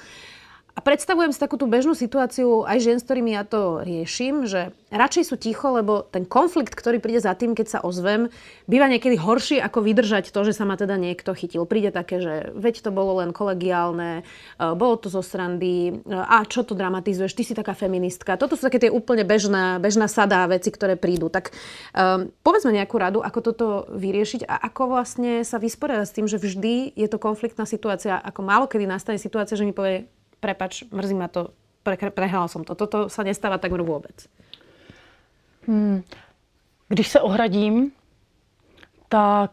A 0.78 0.80
predstavujem 0.86 1.34
si 1.34 1.42
takú 1.42 1.58
tú 1.58 1.66
bežnú 1.66 1.98
situáciu 1.98 2.62
aj 2.62 2.78
žien, 2.86 2.98
s 3.02 3.06
ktorými 3.10 3.34
ja 3.34 3.42
to 3.42 3.82
riešim, 3.82 4.46
že 4.46 4.70
radšej 4.94 5.24
sú 5.26 5.36
ticho, 5.42 5.74
lebo 5.74 6.06
ten 6.06 6.22
konflikt, 6.22 6.78
ktorý 6.78 7.02
príde 7.02 7.18
za 7.18 7.34
tým, 7.34 7.58
keď 7.58 7.66
sa 7.66 7.80
ozvem, 7.82 8.30
býva 8.70 8.86
niekedy 8.86 9.18
horší, 9.18 9.58
ako 9.58 9.82
vydržať 9.82 10.30
to, 10.30 10.40
že 10.46 10.54
sa 10.54 10.70
ma 10.70 10.78
teda 10.78 10.94
niekto 11.02 11.34
chytil. 11.34 11.66
Príde 11.66 11.90
také, 11.90 12.22
že 12.22 12.54
veď 12.54 12.86
to 12.86 12.92
bolo 12.94 13.26
len 13.26 13.34
kolegiálne, 13.34 14.22
e, 14.22 14.64
bolo 14.78 15.02
to 15.02 15.10
zo 15.10 15.26
srandy, 15.26 15.98
e, 15.98 16.14
a 16.14 16.46
čo 16.46 16.62
to 16.62 16.78
dramatizuješ, 16.78 17.34
ty 17.34 17.42
si 17.42 17.58
taká 17.58 17.74
feministka. 17.74 18.38
Toto 18.38 18.54
sú 18.54 18.70
také 18.70 18.78
tie 18.78 18.94
úplne 18.94 19.26
bežná, 19.26 19.82
bežná 19.82 20.06
sada 20.06 20.46
veci, 20.46 20.70
ktoré 20.70 20.94
prídu. 20.94 21.34
Tak 21.34 21.58
um, 21.98 22.30
povedzme 22.46 22.70
nejakú 22.70 23.02
radu, 23.02 23.20
ako 23.26 23.40
toto 23.42 23.68
vyriešiť 23.98 24.46
a 24.46 24.62
ako 24.70 24.94
vlastne 24.94 25.42
sa 25.42 25.58
vysporiadať 25.58 26.06
s 26.06 26.16
tým, 26.16 26.28
že 26.30 26.38
vždy 26.38 26.94
je 26.94 27.08
to 27.10 27.18
konfliktná 27.18 27.66
situácia, 27.66 28.22
ako 28.22 28.46
málo 28.46 28.70
kedy 28.70 28.86
nastane 28.86 29.18
situácia, 29.18 29.58
že 29.58 29.66
mi 29.66 29.74
povie, 29.74 30.06
prepač, 30.40 30.84
mrzí 30.92 31.14
ma 31.14 31.28
to, 31.28 31.50
pre, 31.84 31.98
prehrala 32.12 32.48
som 32.48 32.64
to. 32.64 32.76
Toto 32.76 33.10
sa 33.10 33.24
nestáva 33.24 33.58
takmer 33.58 33.82
vůbec. 33.82 34.28
Hmm. 35.68 36.04
Když 36.88 37.08
se 37.08 37.22
ohradím, 37.22 37.92
tak 39.10 39.52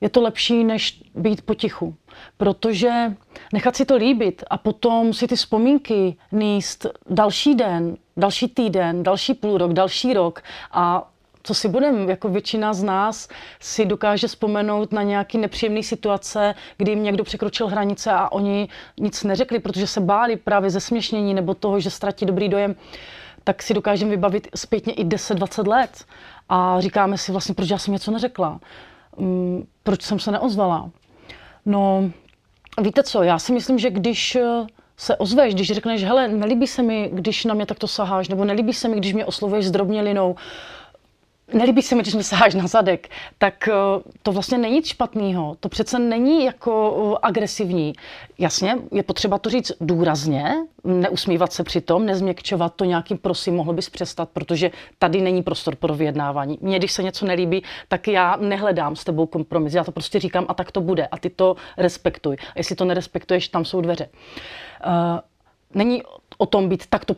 je 0.00 0.08
to 0.08 0.22
lepší, 0.22 0.64
než 0.64 1.02
být 1.14 1.42
potichu. 1.42 1.96
Protože 2.36 3.14
nechat 3.52 3.76
si 3.76 3.84
to 3.84 3.96
líbit 3.96 4.44
a 4.50 4.58
potom 4.58 5.12
si 5.12 5.26
ty 5.28 5.36
vzpomínky 5.36 6.16
níst 6.32 6.86
další 7.10 7.54
den, 7.54 7.96
další 8.16 8.48
týden, 8.48 9.02
další 9.02 9.34
půl 9.34 9.58
rok, 9.58 9.72
další 9.72 10.14
rok 10.14 10.42
a 10.72 11.11
co 11.42 11.54
si 11.54 11.68
budeme, 11.68 12.10
jako 12.10 12.28
většina 12.28 12.74
z 12.74 12.82
nás 12.82 13.28
si 13.60 13.86
dokáže 13.86 14.28
vzpomenout 14.28 14.92
na 14.92 15.02
nějaký 15.02 15.38
nepříjemný 15.38 15.82
situace, 15.82 16.54
kdy 16.76 16.90
jim 16.92 17.02
někdo 17.02 17.24
překročil 17.24 17.68
hranice 17.68 18.12
a 18.12 18.32
oni 18.32 18.68
nic 19.00 19.24
neřekli, 19.24 19.58
protože 19.58 19.86
se 19.86 20.00
báli 20.00 20.36
právě 20.36 20.70
ze 20.70 20.80
směšnění 20.80 21.34
nebo 21.34 21.54
toho, 21.54 21.80
že 21.80 21.90
ztratí 21.90 22.26
dobrý 22.26 22.48
dojem, 22.48 22.74
tak 23.44 23.62
si 23.62 23.74
dokážeme 23.74 24.10
vybavit 24.10 24.48
zpětně 24.54 24.92
i 24.92 25.04
10-20 25.04 25.68
let. 25.68 26.04
A 26.48 26.80
říkáme 26.80 27.18
si 27.18 27.32
vlastně, 27.32 27.54
proč 27.54 27.70
já 27.70 27.78
jsem 27.78 27.92
něco 27.92 28.10
neřekla, 28.10 28.60
um, 29.16 29.66
proč 29.82 30.02
jsem 30.02 30.18
se 30.18 30.30
neozvala. 30.30 30.90
No, 31.66 32.10
víte 32.80 33.02
co, 33.02 33.22
já 33.22 33.38
si 33.38 33.52
myslím, 33.52 33.78
že 33.78 33.90
když 33.90 34.36
se 34.96 35.16
ozveš, 35.16 35.54
když 35.54 35.72
řekneš, 35.72 36.04
hele, 36.04 36.28
nelíbí 36.28 36.66
se 36.66 36.82
mi, 36.82 37.10
když 37.12 37.44
na 37.44 37.54
mě 37.54 37.66
takto 37.66 37.88
saháš, 37.88 38.28
nebo 38.28 38.44
nelíbí 38.44 38.72
se 38.72 38.88
mi, 38.88 38.96
když 38.96 39.12
mě 39.12 39.24
oslovuješ 39.24 39.66
s 39.66 39.70
drobnělinou, 39.70 40.36
nelíbí 41.54 41.82
se 41.82 41.94
mi, 41.94 42.02
když 42.02 42.14
mi 42.14 42.24
saháš 42.24 42.54
na 42.54 42.66
zadek, 42.66 43.08
tak 43.38 43.68
eh, 43.68 43.72
to 44.22 44.32
vlastně 44.32 44.58
není 44.58 44.74
nic 44.74 44.86
špatného. 44.86 45.56
To 45.60 45.68
přece 45.68 45.98
není 45.98 46.44
jako 46.44 46.96
eh, 47.14 47.18
agresivní. 47.22 47.92
Jasně, 48.38 48.78
je 48.92 49.02
potřeba 49.02 49.38
to 49.38 49.50
říct 49.50 49.72
důrazně, 49.80 50.54
neusmívat 50.84 51.52
se 51.52 51.64
přitom, 51.64 52.06
nezměkčovat 52.06 52.74
to 52.74 52.84
nějakým 52.84 53.18
prosím, 53.18 53.54
mohl 53.54 53.72
bys 53.72 53.90
přestat, 53.90 54.28
protože 54.32 54.70
tady 54.98 55.20
není 55.20 55.42
prostor 55.42 55.76
pro 55.76 55.94
vyjednávání. 55.94 56.58
Mně, 56.60 56.78
když 56.78 56.92
se 56.92 57.02
něco 57.02 57.26
nelíbí, 57.26 57.62
tak 57.88 58.08
já 58.08 58.36
nehledám 58.36 58.96
s 58.96 59.04
tebou 59.04 59.26
kompromis. 59.26 59.74
Já 59.74 59.84
to 59.84 59.92
prostě 59.92 60.20
říkám 60.20 60.46
a 60.48 60.54
tak 60.54 60.72
to 60.72 60.80
bude. 60.80 61.06
A 61.06 61.18
ty 61.18 61.30
to 61.30 61.56
respektuj. 61.76 62.36
A 62.40 62.52
jestli 62.56 62.76
to 62.76 62.84
nerespektuješ, 62.84 63.48
tam 63.48 63.64
jsou 63.64 63.80
dveře. 63.80 64.08
Uh, 64.86 64.92
není 65.74 66.02
o 66.38 66.46
tom 66.46 66.68
být 66.68 66.86
takto 66.86 67.16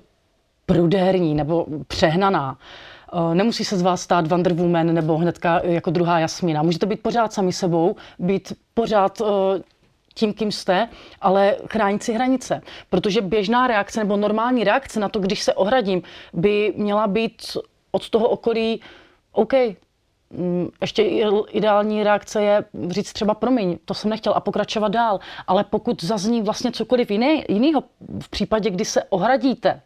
prudérní 0.67 1.35
nebo 1.35 1.67
přehnaná. 1.89 2.53
Uh, 2.53 2.59
Eh, 2.59 2.94
nemusí 3.35 3.65
se 3.65 3.79
z 3.79 3.83
vás 3.83 4.03
stát 4.03 4.27
Wonder 4.27 4.53
Woman 4.53 4.95
nebo 4.95 5.17
hnedka 5.17 5.61
jako 5.65 5.91
druhá 5.91 6.19
Jasmina. 6.19 6.63
Můžete 6.63 6.87
být 6.87 7.03
pořád 7.03 7.33
sami 7.33 7.53
sebou, 7.53 7.97
být 8.19 8.53
pořád 8.75 9.21
eh, 9.21 9.63
tím, 10.15 10.35
kým 10.35 10.53
jste, 10.53 10.89
ale 11.21 11.57
chránit 11.71 12.03
si 12.03 12.13
hranice. 12.13 12.61
Protože 12.91 13.21
běžná 13.21 13.67
reakce 13.67 14.01
nebo 14.01 14.17
normální 14.17 14.65
reakce 14.65 15.01
na 15.01 15.09
to, 15.09 15.19
když 15.19 15.43
se 15.43 15.55
ohradím, 15.55 16.03
by 16.33 16.75
měla 16.77 17.07
být 17.07 17.57
od 17.91 18.11
toho 18.11 18.29
okolí 18.29 18.81
OK, 19.33 19.53
mm, 20.31 20.69
ještě 20.81 21.03
ideální 21.51 22.05
reakce 22.05 22.43
je 22.43 22.65
říct 22.89 23.13
třeba 23.13 23.35
promiň, 23.35 23.79
to 23.85 23.95
jsem 23.95 24.11
nechtěl 24.11 24.33
a 24.37 24.41
pokračovat 24.41 24.89
dál. 24.89 25.21
Ale 25.47 25.65
pokud 25.65 26.05
zazní 26.05 26.43
vlastně 26.43 26.73
cokoliv 26.73 27.11
jiný, 27.11 27.45
jinýho 27.49 27.83
v 28.21 28.29
případě, 28.29 28.71
kdy 28.71 28.85
se 28.85 29.03
ohradíte, 29.05 29.81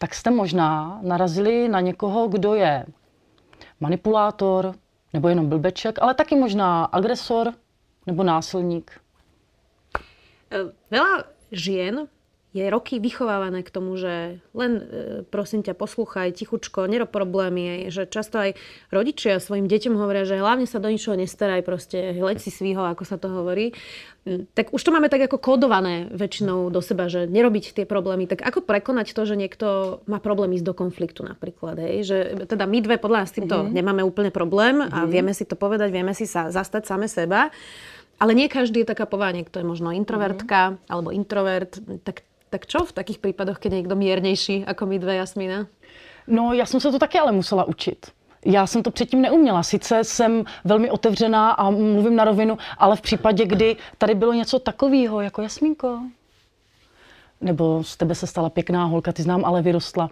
tak 0.00 0.14
jste 0.14 0.30
možná 0.30 0.98
narazili 1.02 1.68
na 1.68 1.80
někoho, 1.80 2.28
kdo 2.28 2.54
je 2.54 2.86
manipulátor 3.80 4.74
nebo 5.12 5.28
jenom 5.28 5.48
blbeček, 5.48 5.98
ale 6.02 6.14
taky 6.14 6.36
možná 6.36 6.84
agresor 6.84 7.52
nebo 8.06 8.24
násilník. 8.24 8.90
Veľa 10.90 11.30
žien 11.52 12.08
je 12.50 12.66
roky 12.66 12.98
vychovávané 12.98 13.62
k 13.62 13.70
tomu, 13.70 13.94
že 13.94 14.42
len 14.58 14.72
e, 14.74 14.82
prosím 15.22 15.62
ťa 15.62 15.78
poslúchaj 15.78 16.34
tichučko, 16.34 16.90
nerob 16.90 17.14
problémy, 17.14 17.94
že 17.94 18.10
často 18.10 18.42
aj 18.42 18.58
rodičia 18.90 19.38
svojim 19.38 19.70
deťom 19.70 19.94
hovoria, 19.94 20.26
že 20.26 20.42
hlavne 20.42 20.66
sa 20.66 20.82
do 20.82 20.90
ničoho 20.90 21.14
nestaraj, 21.14 21.62
proste 21.62 22.10
hleď 22.10 22.42
si 22.42 22.50
svýho, 22.50 22.82
ako 22.82 23.06
sa 23.06 23.22
to 23.22 23.30
hovorí. 23.30 23.70
Mm, 24.26 24.50
tak 24.50 24.74
už 24.74 24.82
to 24.82 24.90
máme 24.90 25.06
tak 25.06 25.30
ako 25.30 25.38
kódované 25.38 26.10
väčšinou 26.10 26.74
do 26.74 26.82
seba, 26.82 27.06
že 27.06 27.30
nerobiť 27.30 27.70
tie 27.70 27.86
problémy. 27.86 28.26
Tak 28.26 28.42
ako 28.42 28.66
prekonať 28.66 29.14
to, 29.14 29.22
že 29.30 29.38
niekto 29.38 29.66
má 30.10 30.18
problém 30.18 30.50
ísť 30.58 30.66
do 30.66 30.74
konfliktu 30.74 31.22
napríklad, 31.22 31.78
hej? 31.78 32.02
že 32.02 32.18
teda 32.50 32.66
my 32.66 32.78
dve 32.82 32.98
podľa 32.98 33.18
nás 33.22 33.30
s 33.30 33.38
týmto 33.38 33.62
mm-hmm. 33.62 33.74
nemáme 33.78 34.02
úplne 34.02 34.34
problém 34.34 34.82
a 34.82 35.06
mm-hmm. 35.06 35.12
vieme 35.14 35.32
si 35.38 35.46
to 35.46 35.54
povedať, 35.54 35.94
vieme 35.94 36.18
si 36.18 36.26
sa 36.26 36.50
zastať 36.50 36.82
same 36.82 37.06
seba. 37.06 37.54
Ale 38.20 38.36
nie 38.36 38.52
každý 38.52 38.84
je 38.84 38.92
taká 38.92 39.08
povaha, 39.08 39.32
niekto 39.32 39.62
je 39.62 39.64
možno 39.64 39.96
introvertka 39.96 40.76
mm-hmm. 40.76 40.92
alebo 40.92 41.08
introvert. 41.08 41.80
Tak 42.04 42.28
tak 42.50 42.66
čo 42.66 42.84
v 42.84 42.92
takých 42.92 43.18
případech, 43.18 43.56
je 43.64 43.70
někdo 43.70 43.96
mírnější, 43.96 44.64
jako 44.66 44.86
my 44.86 44.98
dvě, 44.98 45.14
Jasmína? 45.14 45.66
No, 46.26 46.52
já 46.52 46.66
jsem 46.66 46.80
se 46.80 46.90
to 46.90 46.98
taky 46.98 47.18
ale 47.18 47.32
musela 47.32 47.64
učit. 47.64 48.06
Já 48.44 48.66
jsem 48.66 48.82
to 48.82 48.90
předtím 48.90 49.22
neuměla. 49.22 49.62
Sice 49.62 50.04
jsem 50.04 50.44
velmi 50.64 50.90
otevřená 50.90 51.50
a 51.50 51.70
mluvím 51.70 52.16
na 52.16 52.24
rovinu, 52.24 52.58
ale 52.78 52.96
v 52.96 53.00
případě, 53.00 53.46
kdy 53.46 53.76
tady 53.98 54.14
bylo 54.14 54.32
něco 54.32 54.58
takového, 54.58 55.20
jako 55.20 55.42
Jasmínko, 55.42 56.00
nebo 57.40 57.84
z 57.84 57.96
tebe 57.96 58.14
se 58.14 58.26
stala 58.26 58.50
pěkná 58.50 58.84
holka, 58.84 59.12
ty 59.12 59.22
znám, 59.22 59.44
ale 59.44 59.62
vyrostla, 59.62 60.10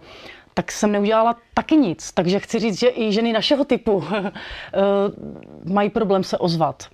tak 0.53 0.71
jsem 0.71 0.91
neudělala 0.91 1.35
taky 1.53 1.75
nic. 1.75 2.11
Takže 2.11 2.39
chci 2.39 2.59
říct, 2.59 2.79
že 2.79 2.89
i 2.95 3.11
ženy 3.11 3.33
našeho 3.33 3.65
typu 3.65 4.03
eh, 4.13 4.31
mají 5.65 5.89
problém 5.89 6.23
se 6.23 6.37
ozvat. 6.37 6.87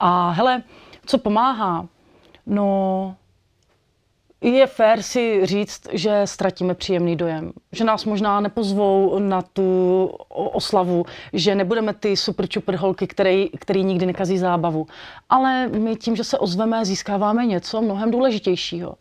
A 0.00 0.30
hele, 0.30 0.62
co 1.06 1.18
pomáhá? 1.18 1.86
No, 2.46 3.16
je 4.42 4.66
fér 4.66 5.02
si 5.02 5.46
říct, 5.46 5.88
že 5.92 6.22
ztratíme 6.24 6.74
příjemný 6.74 7.16
dojem. 7.16 7.52
Že 7.72 7.84
nás 7.84 8.04
možná 8.04 8.40
nepozvou 8.40 9.18
na 9.18 9.42
tu 9.42 10.06
oslavu, 10.28 11.04
že 11.32 11.54
nebudeme 11.54 11.94
ty 11.94 12.16
super 12.16 12.48
čuper 12.48 12.76
holky, 12.76 13.06
který, 13.06 13.48
který 13.48 13.84
nikdy 13.84 14.06
nekazí 14.06 14.38
zábavu. 14.38 14.86
Ale 15.28 15.68
my 15.68 15.96
tím, 15.96 16.16
že 16.16 16.24
se 16.24 16.38
ozveme, 16.38 16.84
získáváme 16.84 17.46
něco 17.46 17.82
mnohem 17.82 18.10
důležitějšího. 18.10 18.94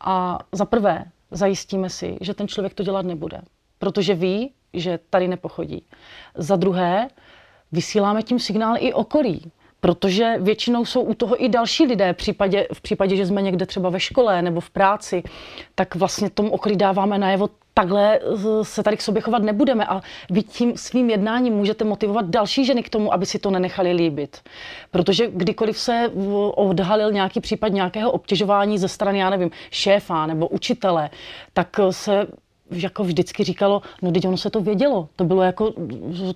A 0.00 0.38
za 0.52 0.64
prvé 0.64 1.04
zajistíme 1.30 1.90
si, 1.90 2.18
že 2.20 2.34
ten 2.34 2.48
člověk 2.48 2.74
to 2.74 2.82
dělat 2.82 3.06
nebude, 3.06 3.40
protože 3.78 4.14
ví, 4.14 4.52
že 4.72 4.98
tady 5.10 5.28
nepochodí. 5.28 5.84
Za 6.34 6.56
druhé, 6.56 7.08
vysíláme 7.72 8.22
tím 8.22 8.38
signál 8.38 8.74
i 8.78 8.92
okolí 8.92 9.52
protože 9.80 10.34
většinou 10.40 10.84
jsou 10.84 11.00
u 11.00 11.14
toho 11.14 11.44
i 11.44 11.48
další 11.48 11.86
lidé. 11.86 12.12
V 12.12 12.16
případě, 12.16 12.66
v 12.72 12.80
případě, 12.80 13.16
že 13.16 13.26
jsme 13.26 13.42
někde 13.42 13.66
třeba 13.66 13.90
ve 13.90 14.00
škole 14.00 14.42
nebo 14.42 14.60
v 14.60 14.70
práci, 14.70 15.22
tak 15.74 15.94
vlastně 15.94 16.30
tomu 16.30 16.50
okolí 16.50 16.76
dáváme 16.76 17.18
najevo, 17.18 17.48
takhle 17.74 18.20
se 18.62 18.82
tady 18.82 18.96
k 18.96 19.02
sobě 19.02 19.22
chovat 19.22 19.42
nebudeme. 19.42 19.86
A 19.86 20.00
vy 20.30 20.42
tím 20.42 20.76
svým 20.76 21.10
jednáním 21.10 21.54
můžete 21.54 21.84
motivovat 21.84 22.26
další 22.26 22.64
ženy 22.64 22.82
k 22.82 22.88
tomu, 22.88 23.12
aby 23.12 23.26
si 23.26 23.38
to 23.38 23.50
nenechali 23.50 23.92
líbit. 23.92 24.40
Protože 24.90 25.26
kdykoliv 25.26 25.78
se 25.78 26.10
odhalil 26.54 27.12
nějaký 27.12 27.40
případ 27.40 27.68
nějakého 27.68 28.10
obtěžování 28.10 28.78
ze 28.78 28.88
strany, 28.88 29.18
já 29.18 29.30
nevím, 29.30 29.50
šéfa 29.70 30.26
nebo 30.26 30.48
učitele, 30.48 31.10
tak 31.52 31.76
se 31.90 32.26
jako 32.70 33.04
vždycky 33.04 33.44
říkalo, 33.44 33.82
no 34.02 34.12
teď 34.12 34.26
ono 34.26 34.36
se 34.36 34.50
to 34.50 34.60
vědělo, 34.60 35.08
to 35.16 35.24
bylo 35.24 35.42
jako 35.42 35.72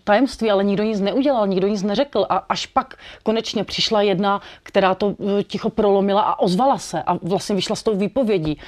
tajemství, 0.05 0.50
ale 0.50 0.64
nikdo 0.64 0.83
nic 0.83 1.00
neudělal, 1.00 1.47
nikdo 1.47 1.69
nic 1.69 1.83
neřekl 1.83 2.26
a 2.29 2.37
až 2.37 2.67
pak 2.67 2.95
konečně 3.23 3.64
přišla 3.64 4.03
jedna, 4.03 4.41
která 4.62 4.95
to 4.95 5.14
eh, 5.38 5.43
ticho 5.43 5.71
prolomila 5.71 6.23
a 6.23 6.38
ozvala 6.38 6.79
se 6.79 7.03
a 7.03 7.14
vlastně 7.23 7.55
vyšla 7.55 7.76
s 7.76 7.83
tou 7.83 7.97
výpovědí. 7.97 8.59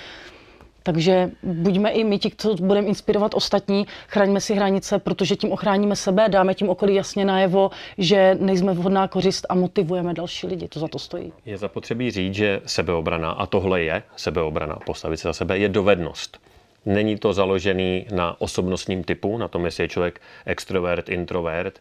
Takže 0.87 1.31
buďme 1.43 1.91
i 1.91 2.05
my 2.05 2.19
ti, 2.19 2.31
co 2.37 2.55
budeme 2.55 2.87
inspirovat 2.87 3.35
ostatní, 3.35 3.87
chraňme 4.09 4.41
si 4.41 4.55
hranice, 4.55 4.99
protože 4.99 5.37
tím 5.37 5.53
ochráníme 5.53 5.97
sebe, 5.97 6.29
dáme 6.29 6.55
tím 6.55 6.69
okolí 6.69 6.95
jasně 6.95 7.25
najevo, 7.25 7.71
že 7.99 8.37
nejsme 8.41 8.75
vhodná 8.75 9.09
kořist 9.09 9.47
a 9.49 9.55
motivujeme 9.55 10.15
další 10.15 10.47
lidi. 10.47 10.69
To 10.69 10.81
za 10.81 10.89
to 10.89 10.99
stojí. 10.99 11.33
Je 11.47 11.59
zapotřebí 11.59 12.11
říct, 12.11 12.35
že 12.35 12.61
sebeobrana, 12.67 13.31
a 13.31 13.47
tohle 13.47 13.83
je 13.83 14.03
sebeobrana, 14.17 14.79
postavit 14.87 15.17
se 15.17 15.29
za 15.29 15.33
sebe, 15.33 15.59
je 15.59 15.69
dovednost. 15.69 16.39
Není 16.87 17.16
to 17.19 17.33
založený 17.33 18.07
na 18.14 18.40
osobnostním 18.40 19.05
typu, 19.05 19.38
na 19.38 19.49
tom, 19.49 19.64
jestli 19.64 19.85
je 19.85 19.88
člověk 19.88 20.21
extrovert, 20.47 21.09
introvert, 21.09 21.78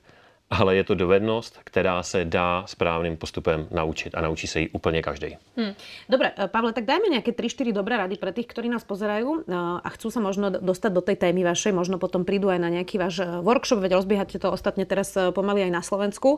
ale 0.49 0.75
je 0.75 0.83
to 0.83 0.95
dovednost, 0.95 1.59
která 1.63 2.03
se 2.03 2.25
dá 2.25 2.63
správným 2.67 3.17
postupem 3.17 3.67
naučit 3.71 4.15
a 4.15 4.21
naučí 4.21 4.47
se 4.47 4.59
ji 4.59 4.69
úplně 4.69 5.01
každý. 5.01 5.37
Hmm. 5.57 5.73
Dobre, 6.09 6.31
eh, 6.37 6.47
Pavle, 6.47 6.73
tak 6.73 6.85
dajme 6.85 7.09
nějaké 7.09 7.31
3-4 7.31 7.73
dobré 7.73 7.97
rady 7.97 8.15
pre 8.15 8.31
tých, 8.31 8.47
ktorí 8.47 8.69
nás 8.69 8.83
pozerajú 8.83 9.41
eh, 9.41 9.53
a 9.83 9.89
chcú 9.89 10.13
sa 10.13 10.21
možno 10.21 10.53
dostať 10.53 10.91
do 10.93 11.01
tej 11.01 11.15
témy 11.15 11.41
vašej, 11.43 11.73
možno 11.73 11.97
potom 11.97 12.25
prídu 12.25 12.53
aj 12.53 12.59
na 12.61 12.69
nejaký 12.69 13.01
váš 13.01 13.25
eh, 13.25 13.41
workshop, 13.41 13.81
veď 13.81 13.97
rozbiehate 13.97 14.37
to 14.37 14.53
ostatne 14.53 14.85
teraz 14.85 15.17
pomaly 15.33 15.65
aj 15.65 15.71
na 15.71 15.81
Slovensku. 15.81 16.37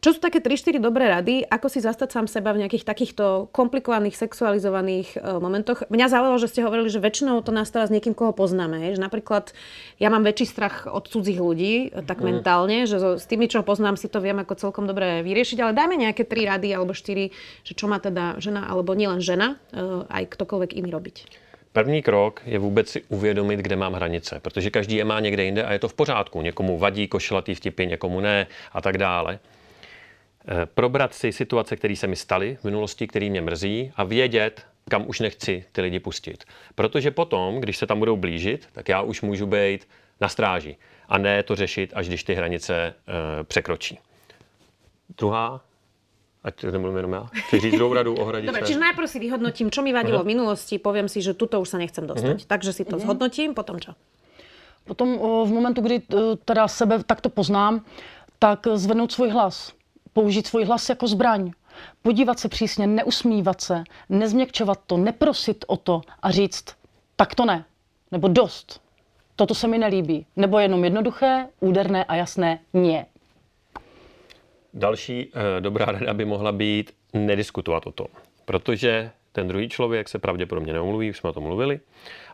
Čo 0.00 0.08
sú 0.10 0.18
také 0.18 0.40
3-4 0.40 0.80
dobré 0.82 1.06
rady, 1.06 1.46
ako 1.46 1.68
si 1.68 1.78
zastať 1.84 2.08
sám 2.10 2.26
seba 2.26 2.50
v 2.56 2.64
nejakých 2.66 2.84
takýchto 2.84 3.52
komplikovaných, 3.52 4.16
sexualizovaných 4.16 5.20
momentoch? 5.38 5.86
Mňa 5.92 6.06
zaujalo, 6.08 6.36
že 6.40 6.48
ste 6.48 6.64
hovorili, 6.64 6.88
že 6.88 6.98
väčšinou 6.98 7.44
to 7.44 7.52
nastáva 7.52 7.86
s 7.86 7.92
niekým, 7.94 8.16
koho 8.16 8.32
poznáme. 8.32 8.80
Že 8.96 9.00
napríklad 9.04 9.52
ja 10.00 10.08
mám 10.08 10.24
väčší 10.24 10.46
strach 10.48 10.88
od 10.88 11.06
cudzích 11.06 11.38
ľudí, 11.38 11.92
tak 12.08 12.18
hmm. 12.18 12.26
mentálne, 12.26 12.87
že 12.88 12.98
so, 12.98 13.20
s 13.20 13.28
tými, 13.28 13.46
čo 13.46 13.60
poznám, 13.60 14.00
si 14.00 14.08
to 14.08 14.24
viem 14.24 14.40
ako 14.40 14.56
celkom 14.56 14.88
dobre 14.88 15.20
vyriešiť, 15.20 15.58
ale 15.60 15.76
dajme 15.76 16.00
nejaké 16.00 16.24
tri 16.24 16.48
rady 16.48 16.72
alebo 16.72 16.96
štyri, 16.96 17.30
že 17.62 17.76
čo 17.76 17.86
má 17.86 18.00
teda 18.00 18.40
žena, 18.40 18.64
alebo 18.64 18.96
nielen 18.96 19.20
žena, 19.20 19.60
eh, 19.70 20.08
aj 20.08 20.24
ktokoľvek 20.32 20.80
iný 20.80 20.88
robiť. 20.90 21.16
První 21.72 22.02
krok 22.02 22.42
je 22.46 22.58
vůbec 22.58 22.88
si 22.88 23.02
uvědomit, 23.08 23.60
kde 23.60 23.76
mám 23.76 23.92
hranice, 23.92 24.40
protože 24.40 24.70
každý 24.70 24.96
je 24.96 25.04
má 25.04 25.20
někde 25.20 25.44
jinde 25.44 25.64
a 25.64 25.72
je 25.72 25.78
to 25.78 25.88
v 25.88 25.94
pořádku. 25.94 26.42
Někomu 26.42 26.78
vadí 26.78 27.08
košelatý 27.08 27.54
vtipy, 27.54 27.86
někomu 27.86 28.20
ne 28.20 28.46
a 28.72 28.80
tak 28.80 28.98
dále. 28.98 29.38
Eh, 30.48 30.66
probrat 30.74 31.14
si 31.14 31.32
situace, 31.32 31.76
které 31.76 31.96
se 31.96 32.06
mi 32.06 32.16
staly 32.16 32.56
v 32.60 32.64
minulosti, 32.64 33.06
které 33.06 33.30
mě 33.30 33.40
mrzí 33.40 33.92
a 33.96 34.04
vědět, 34.04 34.66
kam 34.88 35.08
už 35.08 35.20
nechci 35.20 35.64
ty 35.72 35.80
lidi 35.80 36.00
pustit. 36.00 36.44
Protože 36.74 37.10
potom, 37.10 37.60
když 37.60 37.76
se 37.76 37.86
tam 37.86 37.98
budou 37.98 38.16
blížit, 38.16 38.68
tak 38.72 38.88
já 38.88 39.02
už 39.02 39.22
můžu 39.22 39.46
být 39.46 39.88
na 40.20 40.28
stráži 40.28 40.76
a 41.08 41.18
ne 41.18 41.42
to 41.42 41.56
řešit, 41.56 41.92
až 41.94 42.08
když 42.08 42.24
ty 42.24 42.34
hranice 42.34 42.74
e, 42.74 42.94
překročí. 43.44 43.98
Druhá, 45.18 45.60
ať 46.44 46.64
nemluvím 46.64 46.96
jenom 46.96 47.12
já, 47.12 47.28
chci 47.32 47.60
říct 47.60 47.74
druhou 47.74 47.94
radu 47.94 48.14
o 48.14 48.24
hranice. 48.24 48.46
Dobre, 48.46 48.66
čiže 48.66 48.78
najprv 48.78 49.06
si 49.10 49.18
vyhodnotím, 49.18 49.70
čo 49.70 49.82
mi 49.82 49.92
vadilo 49.92 50.20
uh-huh. 50.20 50.28
v 50.28 50.32
minulosti, 50.36 50.78
poviem 50.78 51.08
si, 51.08 51.22
že 51.22 51.34
tuto 51.34 51.60
už 51.60 51.68
sa 51.68 51.78
nechcem 51.78 52.06
dostať. 52.06 52.38
Uh-huh. 52.44 52.50
Takže 52.50 52.70
si 52.72 52.84
to 52.84 52.96
uh-huh. 52.96 53.04
zhodnotím, 53.04 53.54
potom 53.54 53.80
čo? 53.80 53.96
Potom 54.84 55.20
o, 55.20 55.44
v 55.44 55.52
momentu, 55.52 55.80
kdy 55.80 55.96
e, 55.96 56.02
teda 56.44 56.68
sebe 56.68 57.02
takto 57.04 57.28
poznám, 57.28 57.84
tak 58.38 58.66
zvednout 58.74 59.12
svůj 59.12 59.30
hlas. 59.30 59.72
Použít 60.12 60.46
svůj 60.46 60.64
hlas 60.64 60.88
jako 60.88 61.06
zbraň. 61.08 61.52
Podívat 62.02 62.38
se 62.38 62.48
přísně, 62.48 62.86
neusmívat 62.86 63.60
se, 63.60 63.84
nezměkčovat 64.08 64.80
to, 64.86 64.96
neprosit 64.96 65.64
o 65.68 65.76
to 65.76 66.00
a 66.22 66.30
říct, 66.30 66.64
tak 67.16 67.34
to 67.34 67.44
ne, 67.44 67.64
nebo 68.10 68.28
dost, 68.28 68.80
toto 69.38 69.54
se 69.54 69.68
mi 69.68 69.78
nelíbí. 69.78 70.26
Nebo 70.36 70.58
jenom 70.58 70.84
jednoduché, 70.84 71.46
úderné 71.60 72.04
a 72.04 72.14
jasné 72.14 72.58
nie. 72.72 73.06
Další 74.74 75.30
e, 75.34 75.60
dobrá 75.60 75.86
rada 75.86 76.14
by 76.14 76.24
mohla 76.24 76.52
být 76.52 76.92
nediskutovat 77.12 77.86
o 77.86 77.92
tom. 77.92 78.06
Protože 78.44 79.10
ten 79.32 79.48
druhý 79.48 79.68
člověk 79.68 80.08
se 80.08 80.18
pravděpodobně 80.18 80.72
neumluví, 80.72 81.10
už 81.10 81.18
jsme 81.18 81.30
o 81.30 81.32
tom 81.32 81.42
mluvili, 81.42 81.80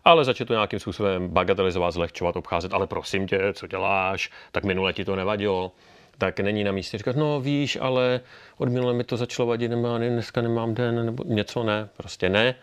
ale 0.04 0.24
začne 0.24 0.46
to 0.46 0.52
nějakým 0.52 0.78
způsobem 0.78 1.28
bagatelizovat, 1.28 1.94
zlehčovat, 1.94 2.36
obcházet, 2.36 2.74
ale 2.74 2.86
prosím 2.86 3.26
tě, 3.26 3.52
co 3.52 3.66
děláš, 3.66 4.30
tak 4.52 4.64
minule 4.64 4.92
ti 4.92 5.04
to 5.04 5.16
nevadilo 5.16 5.72
tak 6.18 6.40
není 6.40 6.64
na 6.64 6.72
místě 6.72 6.98
říkat, 6.98 7.16
no 7.16 7.40
víš, 7.40 7.78
ale 7.80 8.20
od 8.58 8.68
minule 8.68 8.92
mi 8.92 9.04
to 9.04 9.16
začalo 9.16 9.46
vadit, 9.46 9.70
nemá, 9.70 9.98
dneska 9.98 10.42
nemám 10.42 10.74
den, 10.74 11.06
nebo 11.06 11.24
něco 11.26 11.62
ne, 11.62 11.88
prostě 11.96 12.28
ne. 12.28 12.46
E, 12.48 12.54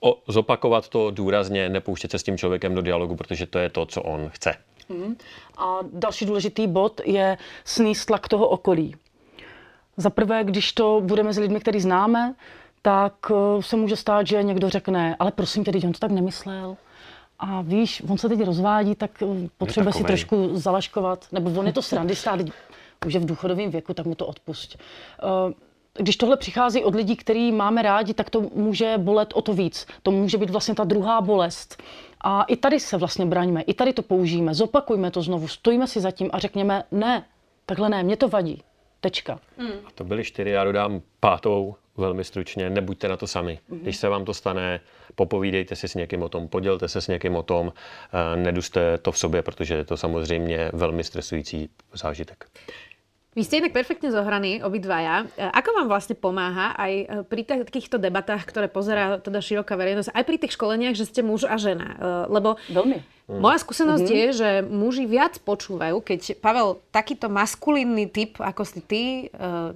o, 0.00 0.18
zopakovat 0.28 0.88
to 0.88 1.10
důrazně, 1.10 1.68
nepouštět 1.68 2.10
se 2.10 2.18
s 2.18 2.22
tím 2.22 2.38
člověkem 2.38 2.74
do 2.74 2.82
dialogu, 2.82 3.16
protože 3.16 3.46
to 3.46 3.58
je 3.58 3.68
to, 3.68 3.86
co 3.86 4.02
on 4.02 4.28
chce. 4.28 4.54
Mm. 4.88 5.16
A 5.58 5.78
další 5.92 6.26
důležitý 6.26 6.66
bod 6.66 7.00
je 7.04 7.38
sníst 7.64 8.06
tlak 8.06 8.28
toho 8.28 8.48
okolí. 8.48 8.96
Za 9.96 10.10
prvé, 10.10 10.44
když 10.44 10.72
to 10.72 11.00
bude 11.04 11.22
mezi 11.22 11.40
lidmi, 11.40 11.60
který 11.60 11.80
známe, 11.80 12.34
tak 12.82 13.12
eh, 13.30 13.62
se 13.62 13.76
může 13.76 13.96
stát, 13.96 14.26
že 14.26 14.42
někdo 14.42 14.70
řekne, 14.70 15.16
ale 15.18 15.32
prosím 15.32 15.64
tě, 15.64 15.70
on 15.84 15.92
to 15.92 15.98
tak 15.98 16.10
nemyslel. 16.10 16.76
A 17.38 17.62
víš, 17.62 18.02
on 18.08 18.18
se 18.18 18.28
teď 18.28 18.40
rozvádí, 18.44 18.94
tak 18.94 19.22
eh, 19.22 19.48
potřebuje 19.58 19.92
si 19.92 20.04
trošku 20.04 20.50
zalaškovat. 20.52 21.26
Nebo 21.32 21.60
on 21.60 21.66
je 21.66 21.72
to 21.72 21.82
srandista, 21.82 22.36
už 23.06 23.14
je 23.14 23.20
v 23.20 23.26
důchodovém 23.26 23.70
věku, 23.70 23.94
tak 23.94 24.06
mu 24.06 24.14
to 24.14 24.26
odpust. 24.26 24.78
Eh, 24.78 25.54
když 25.98 26.16
tohle 26.16 26.36
přichází 26.36 26.84
od 26.84 26.94
lidí, 26.94 27.16
který 27.16 27.52
máme 27.52 27.82
rádi, 27.82 28.14
tak 28.14 28.30
to 28.30 28.40
může 28.40 28.94
bolet 28.98 29.32
o 29.34 29.42
to 29.42 29.54
víc. 29.54 29.86
To 30.02 30.10
může 30.10 30.38
být 30.38 30.50
vlastně 30.50 30.74
ta 30.74 30.84
druhá 30.84 31.20
bolest. 31.20 31.82
A 32.20 32.42
i 32.42 32.56
tady 32.56 32.80
se 32.80 32.96
vlastně 32.96 33.26
braňme, 33.26 33.62
i 33.62 33.74
tady 33.74 33.92
to 33.92 34.02
použijeme, 34.02 34.54
zopakujme 34.54 35.10
to 35.10 35.22
znovu, 35.22 35.48
stojíme 35.48 35.86
si 35.86 36.00
za 36.00 36.10
tím 36.10 36.30
a 36.32 36.38
řekněme 36.38 36.84
ne, 36.92 37.24
takhle 37.66 37.88
ne, 37.88 38.02
mě 38.02 38.16
to 38.16 38.28
vadí. 38.28 38.62
Tečka. 39.00 39.38
Hmm. 39.58 39.72
A 39.86 39.90
to 39.94 40.04
byly 40.04 40.24
čtyři, 40.24 40.50
já 40.50 40.64
dodám 40.64 41.00
pátou 41.20 41.74
velmi 41.96 42.24
stručně, 42.24 42.70
nebuďte 42.70 43.08
na 43.08 43.16
to 43.16 43.26
sami. 43.26 43.58
Mm-hmm. 43.70 43.80
Když 43.82 43.96
se 43.96 44.08
vám 44.08 44.24
to 44.24 44.34
stane, 44.34 44.80
popovídejte 45.14 45.76
si 45.76 45.88
s 45.88 45.94
někým 45.94 46.22
o 46.22 46.28
tom, 46.28 46.48
podělte 46.48 46.88
se 46.88 47.00
s 47.00 47.08
někým 47.08 47.36
o 47.36 47.42
tom, 47.42 47.72
eh, 47.72 48.36
neduste 48.36 48.98
to 48.98 49.12
v 49.12 49.18
sobě, 49.18 49.42
protože 49.42 49.74
je 49.74 49.84
to 49.84 49.96
samozřejmě 49.96 50.70
velmi 50.72 51.04
stresující 51.04 51.70
zážitek. 51.92 52.46
Vy 53.38 53.46
ste 53.46 53.62
inak 53.62 53.70
perfektne 53.70 54.10
zohraní, 54.10 54.66
obidvaja. 54.66 55.30
E, 55.38 55.46
ako 55.46 55.70
vám 55.78 55.86
vlastne 55.86 56.18
pomáha 56.18 56.74
aj 56.74 56.92
e, 56.98 57.04
pri 57.22 57.46
takýchto 57.46 58.02
debatách, 58.02 58.42
ktoré 58.42 58.66
pozerá 58.66 59.22
teda 59.22 59.38
široká 59.38 59.78
verejnosť, 59.78 60.10
aj 60.10 60.24
pri 60.26 60.36
tých 60.42 60.58
školeniach, 60.58 60.98
že 60.98 61.06
ste 61.06 61.22
muž 61.22 61.46
a 61.46 61.54
žena? 61.54 61.94
E, 61.94 62.34
lebo 62.34 62.58
Veľmi. 62.66 62.98
Moja 63.28 63.60
skúsenosť 63.60 64.08
mm-hmm. 64.08 64.20
je, 64.24 64.28
že 64.32 64.50
muži 64.64 65.04
viac 65.04 65.36
počúvajú, 65.44 66.00
keď 66.00 66.40
Pavel, 66.40 66.80
takýto 66.88 67.28
maskulínny 67.28 68.08
typ, 68.08 68.40
ako 68.40 68.64
si 68.64 68.80
ty, 68.80 69.02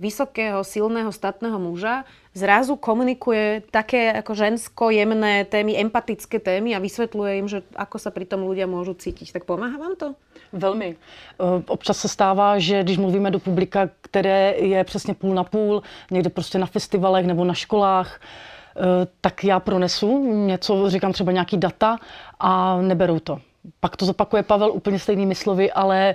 vysokého, 0.00 0.64
silného, 0.64 1.12
statného 1.12 1.60
muža, 1.60 2.08
zrazu 2.32 2.80
komunikuje 2.80 3.60
také 3.68 4.08
ako 4.08 4.32
žensko 4.32 4.88
jemné 4.88 5.44
témy, 5.44 5.76
empatické 5.84 6.40
témy 6.40 6.72
a 6.72 6.80
vysvetľuje 6.80 7.32
im, 7.44 7.48
že 7.48 7.60
ako 7.76 7.96
sa 8.00 8.08
pri 8.08 8.24
tom 8.24 8.48
ľudia 8.48 8.64
môžu 8.64 8.96
cítiť. 8.96 9.36
Tak 9.36 9.44
pomáha 9.44 9.76
vám 9.76 10.00
to? 10.00 10.08
Velmi. 10.52 10.96
Eh, 10.96 11.62
občas 11.68 11.98
se 11.98 12.08
stává, 12.08 12.58
že 12.58 12.82
když 12.82 12.98
mluvíme 12.98 13.30
do 13.30 13.38
publika, 13.38 13.90
které 14.00 14.54
je 14.56 14.84
přesně 14.84 15.14
půl 15.14 15.34
na 15.34 15.44
půl, 15.44 15.82
někde 16.10 16.30
prostě 16.30 16.58
na 16.58 16.66
festivalech 16.66 17.26
nebo 17.26 17.44
na 17.44 17.54
školách, 17.54 18.20
eh, 18.20 18.80
tak 19.20 19.44
já 19.44 19.60
pronesu 19.60 20.24
něco, 20.46 20.90
říkám 20.90 21.12
třeba 21.12 21.32
nějaký 21.32 21.56
data 21.56 21.98
a 22.42 22.82
neberou 22.82 23.18
to. 23.18 23.40
Pak 23.80 23.96
to 23.96 24.06
zopakuje 24.06 24.42
Pavel 24.42 24.72
úplně 24.72 24.98
stejnými 24.98 25.34
slovy, 25.34 25.72
ale 25.72 26.14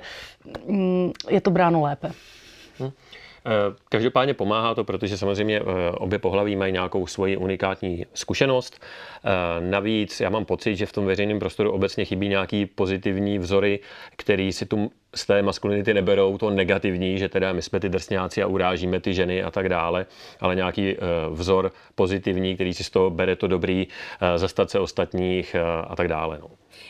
mm, 0.68 1.12
je 1.30 1.42
to 1.42 1.52
bráno 1.52 1.82
lépe. 1.82 2.12
Hm. 2.80 2.92
Eh, 3.48 3.76
každopádně 3.90 4.34
pomáhá 4.34 4.76
to, 4.76 4.84
protože 4.84 5.18
samozřejmě 5.18 5.60
eh, 5.60 5.92
obě 5.92 6.20
pohlaví 6.20 6.56
mají 6.56 6.74
nějakou 6.74 7.08
svoji 7.08 7.38
unikátní 7.38 8.06
zkušenost. 8.14 8.82
Eh, 9.26 9.30
navíc 9.62 10.20
já 10.20 10.30
mám 10.30 10.46
pocit, 10.46 10.76
že 10.76 10.86
v 10.86 10.94
tom 10.94 11.06
veřejném 11.06 11.40
prostoru 11.40 11.72
obecně 11.72 12.06
chybí 12.06 12.28
nějaký 12.28 12.66
pozitivní 12.66 13.40
vzory, 13.40 13.80
který 14.16 14.52
si 14.52 14.66
tu 14.66 14.92
z 15.16 15.26
té 15.26 15.42
maskulinity 15.42 15.94
neberou 15.94 16.38
to 16.38 16.50
negativní, 16.50 17.18
že 17.18 17.30
teda 17.30 17.54
my 17.54 17.62
jsme 17.62 17.80
ty 17.80 17.90
drsňáci 17.90 18.44
a 18.44 18.48
urážíme 18.48 19.00
ty 19.00 19.14
ženy 19.14 19.44
a 19.44 19.52
tak 19.52 19.70
dále, 19.70 20.06
ale 20.40 20.56
nějaký 20.56 20.96
vzor 21.30 21.72
pozitivní, 21.96 22.56
který 22.56 22.74
si 22.74 22.84
z 22.84 22.90
toho 22.90 23.10
bere 23.10 23.36
to 23.36 23.48
dobrý, 23.48 23.88
zastat 24.36 24.70
se 24.70 24.80
ostatních 24.80 25.56
a 25.88 25.96
tak 25.96 26.08
dále. 26.08 26.38
No. 26.42 26.48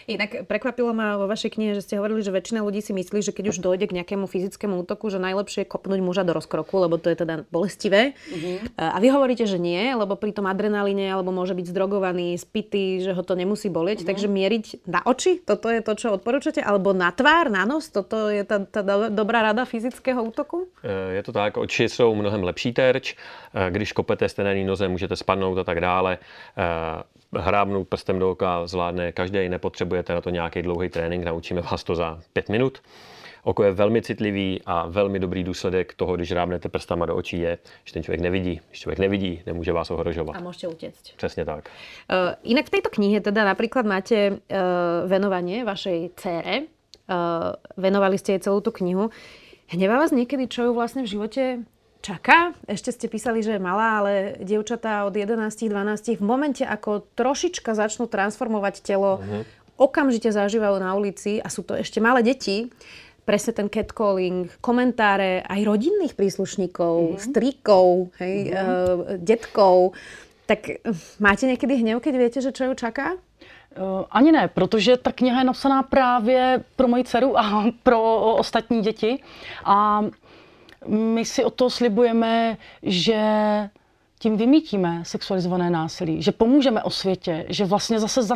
Inak 0.08 0.48
prekvapilo 0.48 0.96
ma 0.96 1.20
vo 1.20 1.28
vašej 1.28 1.60
knihe, 1.60 1.76
že 1.76 1.84
ste 1.84 2.00
hovorili, 2.00 2.24
že 2.24 2.32
väčšina 2.32 2.64
ľudí 2.64 2.80
si 2.80 2.96
myslí, 2.96 3.20
že 3.28 3.36
keď 3.36 3.52
už 3.52 3.60
dojde 3.60 3.92
k 3.92 3.96
nejakému 4.00 4.24
fyzickému 4.24 4.88
útoku, 4.88 5.12
že 5.12 5.20
najlepšie 5.20 5.68
je 5.68 5.72
kopnúť 5.76 6.00
muža 6.00 6.24
do 6.24 6.32
rozkroku, 6.32 6.80
lebo 6.80 6.96
to 6.96 7.12
je 7.12 7.20
teda 7.20 7.44
bolestivé. 7.52 8.16
Mm-hmm. 8.16 8.80
A 8.80 8.98
vy 9.04 9.08
hovoríte, 9.12 9.44
že 9.44 9.60
nie, 9.60 9.84
lebo 9.92 10.16
pri 10.16 10.32
tom 10.32 10.48
adrenalíne 10.48 11.12
alebo 11.12 11.36
môže 11.36 11.52
byť 11.52 11.76
zdrogovaný, 11.76 12.40
spitý, 12.40 13.04
že 13.04 13.12
ho 13.12 13.20
to 13.20 13.36
nemusí 13.36 13.68
bolieť. 13.68 14.08
Mm-hmm. 14.08 14.12
Takže 14.16 14.28
mieriť 14.32 14.66
na 14.88 15.04
oči, 15.04 15.44
toto 15.44 15.68
je 15.68 15.84
to, 15.84 15.92
čo 16.00 16.16
odporúčate, 16.16 16.64
alebo 16.64 16.96
na 16.96 17.12
tvár, 17.12 17.52
na 17.52 17.68
nos, 17.68 17.92
toto 17.92 18.32
je 18.32 18.48
ta, 18.48 18.64
ta 18.64 19.12
dobrá 19.12 19.44
rada 19.44 19.68
fyzického 19.68 20.24
útoku? 20.24 20.72
E, 20.88 21.20
je 21.20 21.24
to 21.28 21.36
tak, 21.36 21.60
oči 21.60 21.92
jsou 21.92 22.16
mnohem 22.16 22.48
lepší 22.48 22.72
terč. 22.72 23.12
E, 23.12 23.72
když 23.76 23.92
kopete 23.92 24.30
stenený 24.30 24.64
noze, 24.64 24.88
můžete 24.88 25.20
spadnout 25.20 25.58
a 25.58 25.68
tak 25.68 25.84
dále. 25.84 26.18
Hrábnout 27.38 27.88
prstem 27.88 28.20
do 28.20 28.32
oka 28.32 28.68
zvládne 28.68 29.12
každý, 29.12 29.50
nepotřebujete 29.50 30.14
na 30.14 30.22
to 30.22 30.30
nějaký 30.30 30.62
dlouhý 30.62 30.90
trénink, 30.90 31.24
naučíme 31.24 31.62
vás 31.62 31.84
to 31.84 31.96
za 31.96 32.20
pět 32.34 32.50
minut. 32.50 32.82
Oko 33.44 33.64
je 33.64 33.72
velmi 33.72 34.02
citlivý 34.02 34.62
a 34.66 34.88
velmi 34.88 35.20
dobrý 35.20 35.44
důsledek 35.44 35.94
toho, 35.94 36.16
když 36.16 36.32
rábnete 36.32 36.70
prstama 36.70 37.06
do 37.06 37.16
očí, 37.16 37.40
je, 37.40 37.58
že 37.84 37.94
ten 37.94 38.04
člověk 38.04 38.22
nevidí. 38.22 38.62
Když 38.68 38.80
člověk 38.80 39.00
nevidí, 39.00 39.42
nemůže 39.46 39.72
vás 39.72 39.92
ohrožovat. 39.92 40.36
A 40.36 40.40
můžete 40.40 40.68
utěct. 40.68 41.16
Přesně 41.18 41.46
tak. 41.46 41.70
Uh, 42.12 42.52
inak 42.52 42.66
v 42.66 42.70
této 42.70 42.90
knihe 42.90 43.22
teda 43.22 43.46
například 43.46 43.86
máte 43.86 44.32
uh, 44.32 44.38
venovanie 45.08 45.64
vašej 45.66 46.10
dcére. 46.16 46.68
Uh, 47.08 47.56
venovali 47.80 48.20
ste 48.20 48.36
jej 48.36 48.44
celú 48.44 48.60
tú 48.60 48.76
knihu. 48.76 49.08
Hnevá 49.72 49.96
vás 49.96 50.12
niekedy, 50.12 50.52
čo 50.52 50.68
ju 50.68 50.72
vlastne 50.76 51.08
v 51.08 51.12
živote 51.16 51.44
čaká. 52.08 52.56
Ešte 52.72 52.96
ste 52.96 53.12
písali, 53.12 53.44
že 53.44 53.60
je 53.60 53.62
malá, 53.62 54.00
ale 54.00 54.40
dievčatá 54.40 55.04
od 55.04 55.12
11-12 55.12 56.16
v 56.16 56.24
momente, 56.24 56.64
ako 56.64 57.04
trošička 57.20 57.76
začnú 57.76 58.08
transformovať 58.08 58.80
telo, 58.80 59.20
uh-huh. 59.20 59.44
okamžite 59.76 60.32
zažívajú 60.32 60.80
na 60.80 60.96
ulici 60.96 61.44
a 61.44 61.52
sú 61.52 61.68
to 61.68 61.76
ešte 61.76 62.00
malé 62.00 62.24
deti, 62.24 62.72
presne 63.28 63.52
ten 63.52 63.68
catcalling, 63.68 64.48
komentáre 64.64 65.44
aj 65.44 65.60
rodinných 65.68 66.16
príslušníkov, 66.16 66.96
uh-huh. 66.96 67.20
strýkov, 67.20 68.16
hej, 68.24 68.56
uh-huh. 68.56 68.64
uh, 68.64 69.20
detkov. 69.20 69.92
Tak 70.48 70.72
eh, 70.72 70.80
máte 71.20 71.44
někdy 71.44 71.76
hněv, 71.76 72.00
keď 72.00 72.14
viete, 72.16 72.40
že 72.40 72.56
čo 72.56 72.72
ju 72.72 72.74
čaká? 72.74 73.20
Uh, 73.78 74.08
ani 74.10 74.32
ne, 74.32 74.48
protože 74.48 74.98
ta 74.98 75.12
kniha 75.12 75.44
je 75.44 75.46
napsaná 75.46 75.84
právě 75.84 76.64
pro 76.76 76.88
moji 76.88 77.04
dceru 77.04 77.38
a 77.38 77.68
pro 77.84 78.00
ostatní 78.40 78.82
děti. 78.82 79.20
A 79.66 80.08
my 80.88 81.26
si 81.26 81.44
o 81.44 81.50
to 81.50 81.70
slibujeme, 81.70 82.58
že 82.84 83.20
tím 84.20 84.38
vymítíme 84.38 85.02
sexualizované 85.04 85.70
násilí, 85.70 86.22
že 86.22 86.32
pomůžeme 86.32 86.84
o 86.84 86.90
světě, 86.90 87.46
že 87.50 87.66
vlastně 87.66 88.00
zase 88.00 88.24
za, 88.24 88.36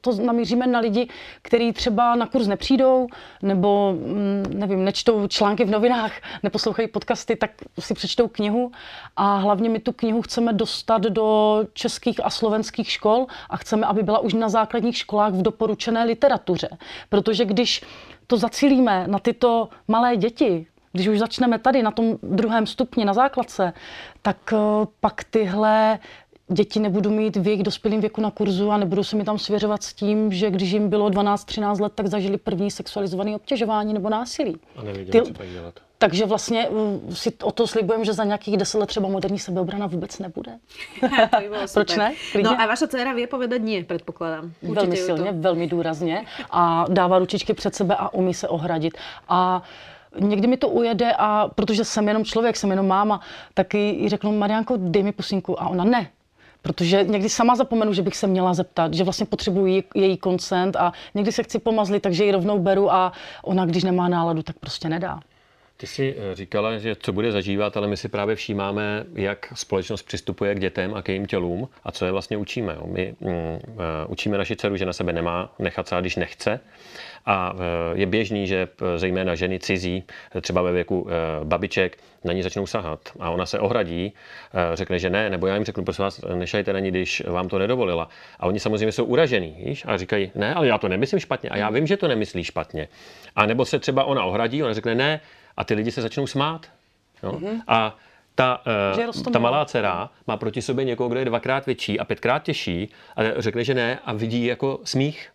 to 0.00 0.12
namíříme 0.12 0.66
na 0.66 0.78
lidi, 0.78 1.08
kteří 1.42 1.72
třeba 1.72 2.14
na 2.14 2.26
kurz 2.26 2.46
nepřijdou, 2.46 3.06
nebo 3.42 3.92
mm, 3.92 4.44
nevím, 4.54 4.84
nečtou 4.84 5.26
články 5.26 5.64
v 5.64 5.70
novinách, 5.70 6.12
neposlouchají 6.42 6.88
podcasty, 6.88 7.36
tak 7.36 7.50
si 7.78 7.94
přečtou 7.94 8.28
knihu 8.28 8.72
a 9.16 9.36
hlavně 9.36 9.68
my 9.68 9.78
tu 9.78 9.92
knihu 9.92 10.22
chceme 10.22 10.52
dostat 10.52 11.02
do 11.02 11.58
českých 11.72 12.24
a 12.24 12.30
slovenských 12.30 12.90
škol 12.90 13.26
a 13.50 13.56
chceme, 13.56 13.86
aby 13.86 14.02
byla 14.02 14.18
už 14.18 14.34
na 14.34 14.48
základních 14.48 14.96
školách 14.96 15.32
v 15.32 15.42
doporučené 15.42 16.04
literatuře. 16.04 16.68
Protože 17.08 17.44
když 17.44 17.82
to 18.26 18.36
zacílíme 18.36 19.04
na 19.06 19.18
tyto 19.18 19.68
malé 19.88 20.16
děti, 20.16 20.66
když 20.92 21.08
už 21.08 21.18
začneme 21.18 21.58
tady 21.58 21.82
na 21.82 21.90
tom 21.90 22.18
druhém 22.22 22.66
stupni 22.66 23.04
na 23.04 23.14
základce, 23.14 23.72
tak 24.22 24.36
eh, 24.52 24.56
pak 25.00 25.24
tyhle 25.24 25.98
děti 26.52 26.80
nebudou 26.80 27.10
mít 27.10 27.36
v 27.36 27.46
jejich 27.46 27.62
dospělém 27.62 28.00
věku 28.00 28.20
na 28.20 28.30
kurzu 28.30 28.70
a 28.70 28.76
nebudou 28.76 29.04
se 29.04 29.16
mi 29.16 29.24
tam 29.24 29.38
svěřovat 29.38 29.82
s 29.82 29.94
tím, 29.94 30.32
že 30.32 30.50
když 30.50 30.70
jim 30.70 30.88
bylo 30.88 31.10
12-13 31.10 31.80
let, 31.80 31.92
tak 31.94 32.06
zažili 32.06 32.38
první 32.38 32.70
sexualizované 32.70 33.36
obtěžování 33.36 33.94
nebo 33.94 34.08
násilí. 34.08 34.56
A 34.76 34.82
nevěděli, 34.82 35.24
Ty, 35.24 35.32
co 35.32 35.38
tak 35.38 35.48
dělat. 35.48 35.74
Takže 35.98 36.26
vlastně 36.26 36.68
uh, 36.68 37.14
si 37.14 37.32
o 37.42 37.52
to 37.52 37.66
slibujeme, 37.66 38.04
že 38.04 38.12
za 38.12 38.24
nějakých 38.24 38.56
deset 38.56 38.78
let 38.78 38.86
třeba 38.86 39.08
moderní 39.08 39.38
sebeobrana 39.38 39.86
vůbec 39.86 40.18
nebude. 40.18 40.52
Proč 41.74 41.96
ne? 41.96 42.14
Klidně. 42.32 42.50
No 42.50 42.60
a 42.60 42.66
vaša 42.66 42.86
dcera 42.86 43.12
vie 43.12 43.26
povedať 43.26 43.60
nie, 43.62 43.84
předpokládám. 43.84 44.52
velmi 44.62 44.96
silně, 44.96 45.32
to. 45.32 45.38
velmi 45.38 45.66
důrazně 45.66 46.24
a 46.50 46.84
dává 46.88 47.18
ručičky 47.18 47.54
před 47.54 47.74
sebe 47.74 47.96
a 47.98 48.08
umí 48.14 48.34
se 48.34 48.48
ohradit. 48.48 48.96
A 49.28 49.62
někdy 50.18 50.46
mi 50.46 50.56
to 50.56 50.68
ujede 50.68 51.12
a 51.18 51.48
protože 51.54 51.84
jsem 51.84 52.08
jenom 52.08 52.24
člověk, 52.24 52.56
jsem 52.56 52.70
jenom 52.70 52.86
máma, 52.86 53.20
tak 53.54 53.74
jí 53.74 54.08
řeknu, 54.08 54.38
Marianko, 54.38 54.74
dej 54.76 55.02
mi 55.02 55.12
pusinku. 55.12 55.62
A 55.62 55.68
ona 55.68 55.84
ne, 55.84 56.10
Protože 56.62 57.04
někdy 57.04 57.28
sama 57.28 57.56
zapomenu, 57.56 57.92
že 57.92 58.02
bych 58.02 58.16
se 58.16 58.26
měla 58.26 58.54
zeptat, 58.54 58.94
že 58.94 59.04
vlastně 59.04 59.26
potřebuji 59.26 59.84
její 59.94 60.16
koncent 60.16 60.76
a 60.76 60.92
někdy 61.14 61.32
se 61.32 61.42
chci 61.42 61.58
pomazlit, 61.58 62.02
takže 62.02 62.24
ji 62.24 62.32
rovnou 62.32 62.58
beru 62.58 62.92
a 62.92 63.12
ona, 63.42 63.66
když 63.66 63.84
nemá 63.84 64.08
náladu, 64.08 64.42
tak 64.42 64.58
prostě 64.58 64.88
nedá. 64.88 65.20
Ty 65.80 65.86
jsi 65.86 66.14
eh, 66.18 66.36
říkala, 66.36 66.78
že 66.78 66.96
co 66.96 67.12
bude 67.12 67.32
zažívat, 67.32 67.76
ale 67.76 67.88
my 67.88 67.96
si 67.96 68.08
právě 68.08 68.36
všímáme, 68.36 69.04
jak 69.14 69.52
společnost 69.54 70.02
přistupuje 70.02 70.54
k 70.54 70.60
dětem 70.60 70.94
a 70.94 71.02
k 71.02 71.08
jejím 71.08 71.26
tělům 71.26 71.68
a 71.84 71.92
co 71.92 72.04
je 72.04 72.12
vlastně 72.12 72.36
učíme. 72.36 72.74
Jo. 72.76 72.86
My 72.86 73.14
mm, 73.20 73.30
uh, 73.30 73.58
učíme 74.08 74.38
naši 74.38 74.56
dceru, 74.56 74.76
že 74.76 74.86
na 74.86 74.92
sebe 74.92 75.12
nemá 75.12 75.54
nechat 75.58 75.88
sám, 75.88 76.00
když 76.00 76.16
nechce. 76.16 76.60
A 77.26 77.52
uh, 77.52 77.60
je 77.92 78.06
běžný, 78.06 78.46
že 78.46 78.68
zejména 78.96 79.34
ženy 79.34 79.58
cizí, 79.58 80.04
třeba 80.40 80.62
ve 80.62 80.72
věku 80.72 81.08
babiček, 81.44 81.98
na 82.24 82.32
ní 82.32 82.42
začnou 82.42 82.66
sahat. 82.66 83.00
A 83.20 83.30
ona 83.30 83.46
se 83.46 83.58
ohradí, 83.58 84.12
řekne, 84.74 84.98
že 84.98 85.10
ne, 85.10 85.30
nebo 85.30 85.46
já 85.46 85.54
jim 85.54 85.64
řeknu, 85.64 85.84
prosím 85.84 86.02
vás, 86.02 86.20
nešajte 86.34 86.72
na 86.72 86.78
ní, 86.78 86.90
když 86.90 87.22
vám 87.26 87.48
to 87.48 87.58
nedovolila. 87.58 88.08
A 88.40 88.46
oni 88.46 88.60
samozřejmě 88.60 88.92
jsou 88.92 89.04
uražený 89.04 89.56
víš? 89.66 89.84
a 89.86 89.96
říkají, 89.96 90.32
ne, 90.34 90.54
ale 90.54 90.66
já 90.66 90.78
to 90.78 90.88
nemyslím 90.88 91.20
špatně 91.20 91.50
a 91.50 91.56
já 91.56 91.70
vím, 91.70 91.86
že 91.86 91.96
to 91.96 92.08
nemyslí 92.08 92.44
špatně. 92.44 92.88
A 93.36 93.46
nebo 93.46 93.64
se 93.64 93.78
třeba 93.78 94.04
ona 94.04 94.24
ohradí, 94.24 94.62
ona 94.62 94.74
řekne, 94.74 94.94
ne, 94.94 95.20
a 95.56 95.64
ty 95.64 95.74
lidi 95.74 95.90
se 95.90 96.02
začnou 96.02 96.26
smát. 96.26 96.66
Jo? 97.22 97.32
Mm-hmm. 97.32 97.60
A 97.68 97.96
ta, 98.34 98.62
ta 99.32 99.38
malá 99.38 99.64
dcera 99.64 100.10
má 100.26 100.36
proti 100.36 100.62
sobě 100.62 100.84
někoho, 100.84 101.08
kdo 101.08 101.18
je 101.18 101.24
dvakrát 101.24 101.66
větší 101.66 102.00
a 102.00 102.04
pětkrát 102.04 102.42
těžší 102.42 102.88
a 103.16 103.20
řekne, 103.36 103.64
že 103.64 103.74
ne 103.74 103.98
a 104.04 104.12
vidí 104.12 104.44
jako 104.46 104.80
smích. 104.84 105.30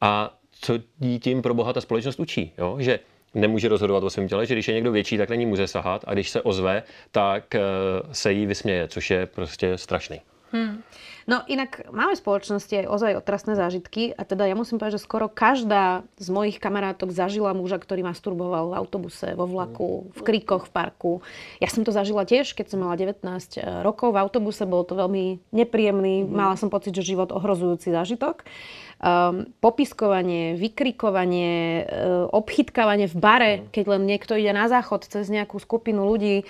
A 0.00 0.34
co 0.62 0.78
jí 1.00 1.18
tím 1.18 1.42
pro 1.42 1.54
boha 1.54 1.72
ta 1.72 1.80
společnost 1.80 2.20
učí? 2.20 2.52
Jo? 2.58 2.76
Že 2.80 2.98
nemůže 3.34 3.68
rozhodovat 3.68 4.04
o 4.04 4.10
svém 4.10 4.28
těle, 4.28 4.46
že 4.46 4.54
když 4.54 4.68
je 4.68 4.74
někdo 4.74 4.92
větší, 4.92 5.18
tak 5.18 5.28
na 5.28 5.34
ní 5.36 5.46
může 5.46 5.68
sahat 5.68 6.04
a 6.06 6.14
když 6.14 6.30
se 6.30 6.42
ozve, 6.42 6.82
tak 7.10 7.44
uh, 7.54 8.12
se 8.12 8.32
jí 8.32 8.46
vysměje, 8.46 8.88
což 8.88 9.10
je 9.10 9.26
prostě 9.26 9.78
strašný. 9.78 10.20
Hmm. 10.52 10.82
No 11.24 11.40
inak 11.46 11.88
máme 11.88 12.12
v 12.12 12.20
spoločnosti 12.20 12.84
aj 12.84 12.86
ozaj 12.90 13.12
otrasné 13.16 13.54
zážitky 13.56 14.12
a 14.12 14.26
teda 14.26 14.44
ja 14.44 14.58
musím 14.58 14.76
povedať, 14.76 14.98
že 14.98 15.06
skoro 15.06 15.30
každá 15.30 16.02
z 16.18 16.28
mojich 16.28 16.58
kamarátok 16.58 17.14
zažila 17.14 17.54
muža, 17.56 17.78
ktorý 17.78 18.04
masturboval 18.04 18.74
v 18.74 18.76
autobuse, 18.76 19.32
vo 19.38 19.46
vlaku, 19.46 20.12
v 20.12 20.20
kríkoch 20.20 20.68
v 20.68 20.72
parku. 20.74 21.12
Ja 21.62 21.70
som 21.70 21.86
to 21.86 21.94
zažila 21.94 22.26
tiež, 22.26 22.52
keď 22.52 22.74
som 22.74 22.84
mala 22.84 22.98
19 22.98 23.22
eh, 23.24 23.64
rokov 23.86 24.12
v 24.12 24.20
autobuse, 24.20 24.66
bolo 24.66 24.84
to 24.84 24.98
veľmi 24.98 25.40
nepríjemný, 25.54 26.26
mala 26.26 26.58
som 26.58 26.68
pocit, 26.68 26.92
že 26.92 27.14
život 27.16 27.32
ohrozujúci 27.32 27.94
zážitok. 27.94 28.44
Um, 29.02 29.50
popiskovanie, 29.58 30.54
vykrikovanie, 30.54 31.82
uh, 31.82 32.30
obchytkávanie 32.30 33.10
v 33.10 33.16
bare, 33.18 33.52
mm. 33.58 33.62
keď 33.74 33.84
len 33.98 34.02
niekto 34.06 34.38
ide 34.38 34.54
na 34.54 34.70
záchod 34.70 35.10
cez 35.10 35.26
nejakú 35.26 35.58
skupinu 35.58 36.06
ľudí. 36.06 36.46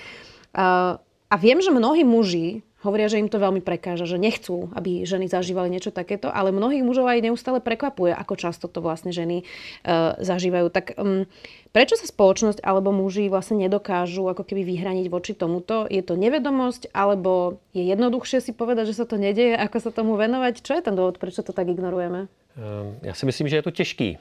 Uh, 0.52 1.00
a 1.32 1.34
viem, 1.40 1.64
že 1.64 1.72
mnohí 1.72 2.04
muži 2.04 2.60
Hovoria, 2.82 3.06
že 3.06 3.22
im 3.22 3.30
to 3.30 3.38
veľmi 3.38 3.62
prekáža, 3.62 4.10
že 4.10 4.18
nechcú, 4.18 4.66
aby 4.74 5.06
ženy 5.06 5.30
zažívali 5.30 5.70
niečo 5.70 5.94
takéto, 5.94 6.26
ale 6.26 6.50
mnohých 6.50 6.82
mužov 6.82 7.06
aj 7.06 7.22
neustále 7.22 7.62
prekvapuje, 7.62 8.10
ako 8.10 8.34
často 8.34 8.66
to 8.66 8.82
vlastne 8.82 9.14
ženy 9.14 9.46
uh, 9.86 10.18
zažívajú. 10.18 10.66
Tak 10.66 10.98
um, 10.98 11.30
prečo 11.70 11.94
sa 11.94 12.10
spoločnosť 12.10 12.58
alebo 12.58 12.90
muži 12.90 13.30
vlastne 13.30 13.62
nedokážu 13.62 14.26
ako 14.26 14.42
keby 14.42 14.66
vyhraniť 14.66 15.06
voči 15.14 15.32
tomuto? 15.38 15.86
Je 15.86 16.02
to 16.02 16.18
nevedomosť, 16.18 16.90
alebo 16.90 17.62
je 17.70 17.86
jednoduchšie 17.86 18.42
si 18.42 18.50
povedať, 18.50 18.90
že 18.90 18.98
sa 18.98 19.06
to 19.06 19.14
nedieje, 19.14 19.54
ako 19.54 19.78
sa 19.78 19.94
tomu 19.94 20.18
venovať? 20.18 20.66
Čo 20.66 20.74
je 20.74 20.82
ten 20.82 20.98
dôvod, 20.98 21.22
prečo 21.22 21.46
to 21.46 21.54
tak 21.54 21.70
ignorujeme? 21.70 22.26
Ehm, 22.56 22.98
já 23.02 23.14
si 23.14 23.26
myslím, 23.26 23.48
že 23.48 23.56
je 23.56 23.62
to 23.62 23.70
těžký. 23.70 24.18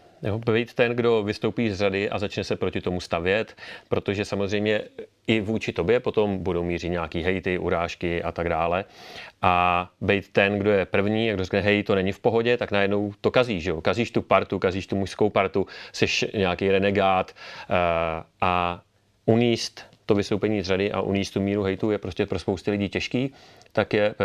Být 0.51 0.73
ten, 0.73 0.91
kdo 0.91 1.23
vystoupí 1.23 1.69
z 1.69 1.77
řady 1.77 2.09
a 2.09 2.19
začne 2.19 2.43
se 2.43 2.55
proti 2.55 2.81
tomu 2.81 2.99
stavět, 2.99 3.55
protože 3.89 4.25
samozřejmě 4.25 4.81
i 5.27 5.41
vůči 5.41 5.73
tobě 5.73 5.99
potom 5.99 6.37
budou 6.37 6.63
mířit 6.63 6.89
nějaký 6.89 7.23
hejty, 7.23 7.57
urážky 7.57 8.23
a 8.23 8.31
tak 8.31 8.49
dále. 8.49 8.85
A 9.41 9.89
být 10.01 10.31
ten, 10.31 10.59
kdo 10.59 10.71
je 10.71 10.85
první, 10.85 11.31
a 11.31 11.33
kdo 11.33 11.43
řekne, 11.43 11.61
hej, 11.61 11.83
to 11.83 11.95
není 11.95 12.11
v 12.11 12.19
pohodě, 12.19 12.57
tak 12.57 12.71
najednou 12.71 13.13
to 13.21 13.31
kazíš, 13.31 13.65
jo? 13.65 13.81
Kazíš 13.81 14.11
tu 14.11 14.21
partu, 14.21 14.59
kazíš 14.59 14.87
tu 14.87 14.95
mužskou 14.95 15.29
partu, 15.29 15.67
jsi 15.91 16.05
nějaký 16.33 16.71
renegát 16.71 17.31
eh, 17.31 17.73
a 18.41 18.81
uníst 19.25 19.85
to 20.05 20.15
vystoupení 20.15 20.61
z 20.61 20.65
řady 20.65 20.91
a 20.91 21.01
uníst 21.01 21.33
tu 21.33 21.41
míru 21.41 21.63
hejtu 21.63 21.91
je 21.91 21.97
prostě 21.97 22.25
pro 22.25 22.39
spousty 22.39 22.71
lidí 22.71 22.89
těžký 22.89 23.33
tak 23.71 23.93
je 23.93 24.05
eh, 24.11 24.15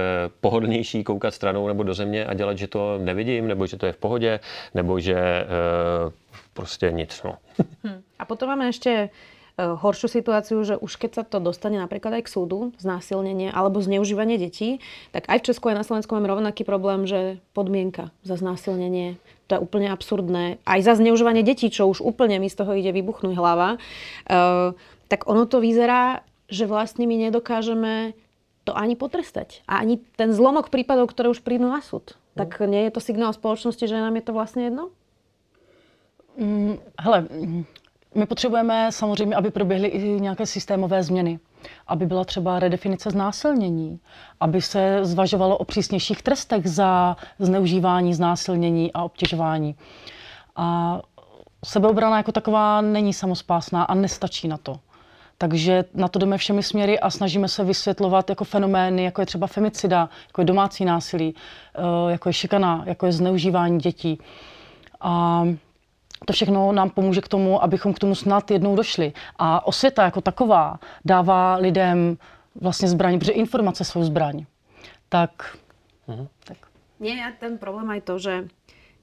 pohodlnější 0.40 1.04
koukat 1.04 1.34
stranou 1.34 1.68
nebo 1.68 1.82
do 1.82 1.94
země 1.94 2.26
a 2.26 2.34
dělat, 2.34 2.58
že 2.58 2.66
to 2.66 2.98
nevidím, 2.98 3.48
nebo 3.48 3.66
že 3.66 3.76
to 3.76 3.86
je 3.86 3.92
v 3.92 3.96
pohodě, 3.96 4.40
nebo 4.74 5.00
že 5.00 5.14
eh, 5.14 5.46
prostě 6.52 6.92
nic. 6.92 7.22
No. 7.24 7.38
Hm. 7.84 8.02
A 8.18 8.24
potom 8.24 8.48
máme 8.48 8.68
ešte 8.68 8.90
eh, 8.90 9.08
horšiu 9.56 10.08
situáciu, 10.08 10.64
že 10.64 10.76
už 10.76 10.96
keď 10.96 11.10
sa 11.14 11.22
to 11.22 11.38
dostane 11.40 11.78
napríklad 11.78 12.20
aj 12.20 12.22
k 12.26 12.32
súdu, 12.32 12.72
znásilnenie 12.76 13.52
alebo 13.52 13.80
zneužívanie 13.80 14.36
detí, 14.36 14.82
tak 15.12 15.28
aj 15.28 15.38
v 15.40 15.46
Česku 15.52 15.68
aj 15.68 15.80
na 15.80 15.86
Slovensku 15.86 16.12
máme 16.12 16.28
rovnaký 16.28 16.66
problém, 16.66 17.06
že 17.06 17.38
podmienka 17.54 18.10
za 18.26 18.36
znásilnenie, 18.36 19.16
to 19.46 19.56
je 19.56 19.60
úplne 19.62 19.88
absurdné. 19.88 20.58
Aj 20.66 20.80
za 20.82 20.98
zneužívanie 20.98 21.46
detí, 21.46 21.70
čo 21.70 21.86
už 21.86 22.02
úplne 22.02 22.36
mi 22.42 22.50
z 22.50 22.58
toho 22.58 22.74
ide 22.74 22.90
vybuchnúť 22.90 23.38
hlava, 23.38 23.78
uh, 23.78 24.74
tak 25.06 25.30
ono 25.30 25.46
to 25.46 25.62
vyzerá, 25.62 26.26
že 26.50 26.66
vlastne 26.66 27.06
my 27.06 27.30
nedokážeme 27.30 28.14
to 28.66 28.74
ani 28.74 28.98
potrestať. 28.98 29.62
A 29.70 29.78
ani 29.78 30.02
ten 30.18 30.34
zlomok 30.34 30.74
prípadov, 30.74 31.14
ktoré 31.14 31.30
už 31.30 31.46
prídu 31.46 31.70
na 31.70 31.78
súd. 31.78 32.18
No. 32.34 32.42
Tak 32.42 32.66
nie 32.66 32.90
je 32.90 32.90
to 32.90 33.00
signál 33.00 33.30
společnosti, 33.30 33.86
že 33.86 33.94
nám 33.94 34.18
je 34.18 34.22
to 34.26 34.32
vlastně 34.32 34.64
jedno? 34.64 34.90
Mm, 36.36 36.78
hele, 37.00 37.26
my 38.14 38.26
potřebujeme 38.26 38.92
samozřejmě, 38.92 39.36
aby 39.36 39.50
proběhly 39.50 39.88
i 39.88 40.20
nějaké 40.20 40.46
systémové 40.46 41.02
změny. 41.02 41.38
Aby 41.86 42.06
byla 42.06 42.24
třeba 42.24 42.58
redefinice 42.58 43.10
znásilnění, 43.10 44.00
aby 44.40 44.62
se 44.62 44.98
zvažovalo 45.02 45.58
o 45.58 45.64
přísnějších 45.64 46.22
trestech 46.22 46.66
za 46.66 47.16
zneužívání, 47.38 48.14
znásilnění 48.14 48.92
a 48.92 49.02
obtěžování. 49.02 49.74
A 50.56 51.00
sebeobrana 51.64 52.16
jako 52.16 52.32
taková 52.32 52.80
není 52.80 53.12
samospásná 53.12 53.84
a 53.84 53.94
nestačí 53.94 54.48
na 54.48 54.56
to. 54.56 54.80
Takže 55.38 55.84
na 55.94 56.08
to 56.08 56.18
jdeme 56.18 56.38
všemi 56.38 56.62
směry 56.62 57.00
a 57.00 57.10
snažíme 57.10 57.48
se 57.48 57.64
vysvětlovat 57.64 58.30
jako 58.30 58.44
fenomény, 58.44 59.04
jako 59.04 59.22
je 59.22 59.26
třeba 59.26 59.46
femicida, 59.46 60.08
jako 60.26 60.40
je 60.40 60.44
domácí 60.44 60.84
násilí, 60.84 61.34
eh, 61.74 62.12
jako 62.12 62.28
je 62.28 62.32
šikana, 62.32 62.82
jako 62.86 63.06
je 63.06 63.12
zneužívání 63.12 63.78
dětí. 63.78 64.18
A 65.00 65.44
to 66.24 66.32
všechno 66.32 66.72
nám 66.72 66.90
pomůže 66.90 67.20
k 67.20 67.28
tomu, 67.28 67.62
abychom 67.62 67.94
k 67.94 67.98
tomu 67.98 68.14
snad 68.14 68.50
jednou 68.50 68.76
došli. 68.76 69.12
A 69.38 69.66
osvěta 69.66 70.04
jako 70.04 70.20
taková 70.20 70.78
dává 71.04 71.56
lidem 71.56 72.16
vlastně 72.60 72.88
zbraň, 72.88 73.18
protože 73.18 73.32
informace 73.32 73.84
jsou 73.84 74.04
zbraň. 74.04 74.44
Tak, 75.08 75.56
mhm. 76.06 76.28
tak. 76.44 76.56
Nie, 77.00 77.32
ten 77.40 77.58
problém 77.58 77.90
aj 77.90 78.00
to, 78.00 78.18
že 78.18 78.48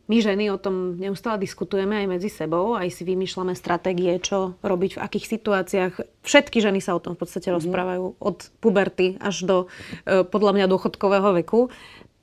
my 0.03 0.17
ženy 0.19 0.51
o 0.51 0.59
tom 0.59 0.99
neustále 0.99 1.39
diskutujeme 1.39 1.95
aj 2.03 2.07
medzi 2.11 2.27
sebou, 2.27 2.75
aj 2.75 2.91
si 2.91 3.07
vymýšľame 3.07 3.55
stratégie, 3.55 4.19
čo 4.19 4.59
robiť 4.59 4.99
v 4.99 5.03
akých 5.03 5.25
situáciách. 5.31 5.93
Všetky 6.27 6.59
ženy 6.59 6.83
sa 6.83 6.99
o 6.99 7.03
tom 7.03 7.15
v 7.15 7.23
podstate 7.23 7.47
mm. 7.47 7.55
rozprávajú 7.55 8.19
od 8.19 8.37
puberty 8.59 9.15
až 9.23 9.47
do 9.47 9.57
e, 10.03 10.27
podľa 10.27 10.59
mňa 10.59 10.65
dôchodkového 10.67 11.39
veku. 11.39 11.71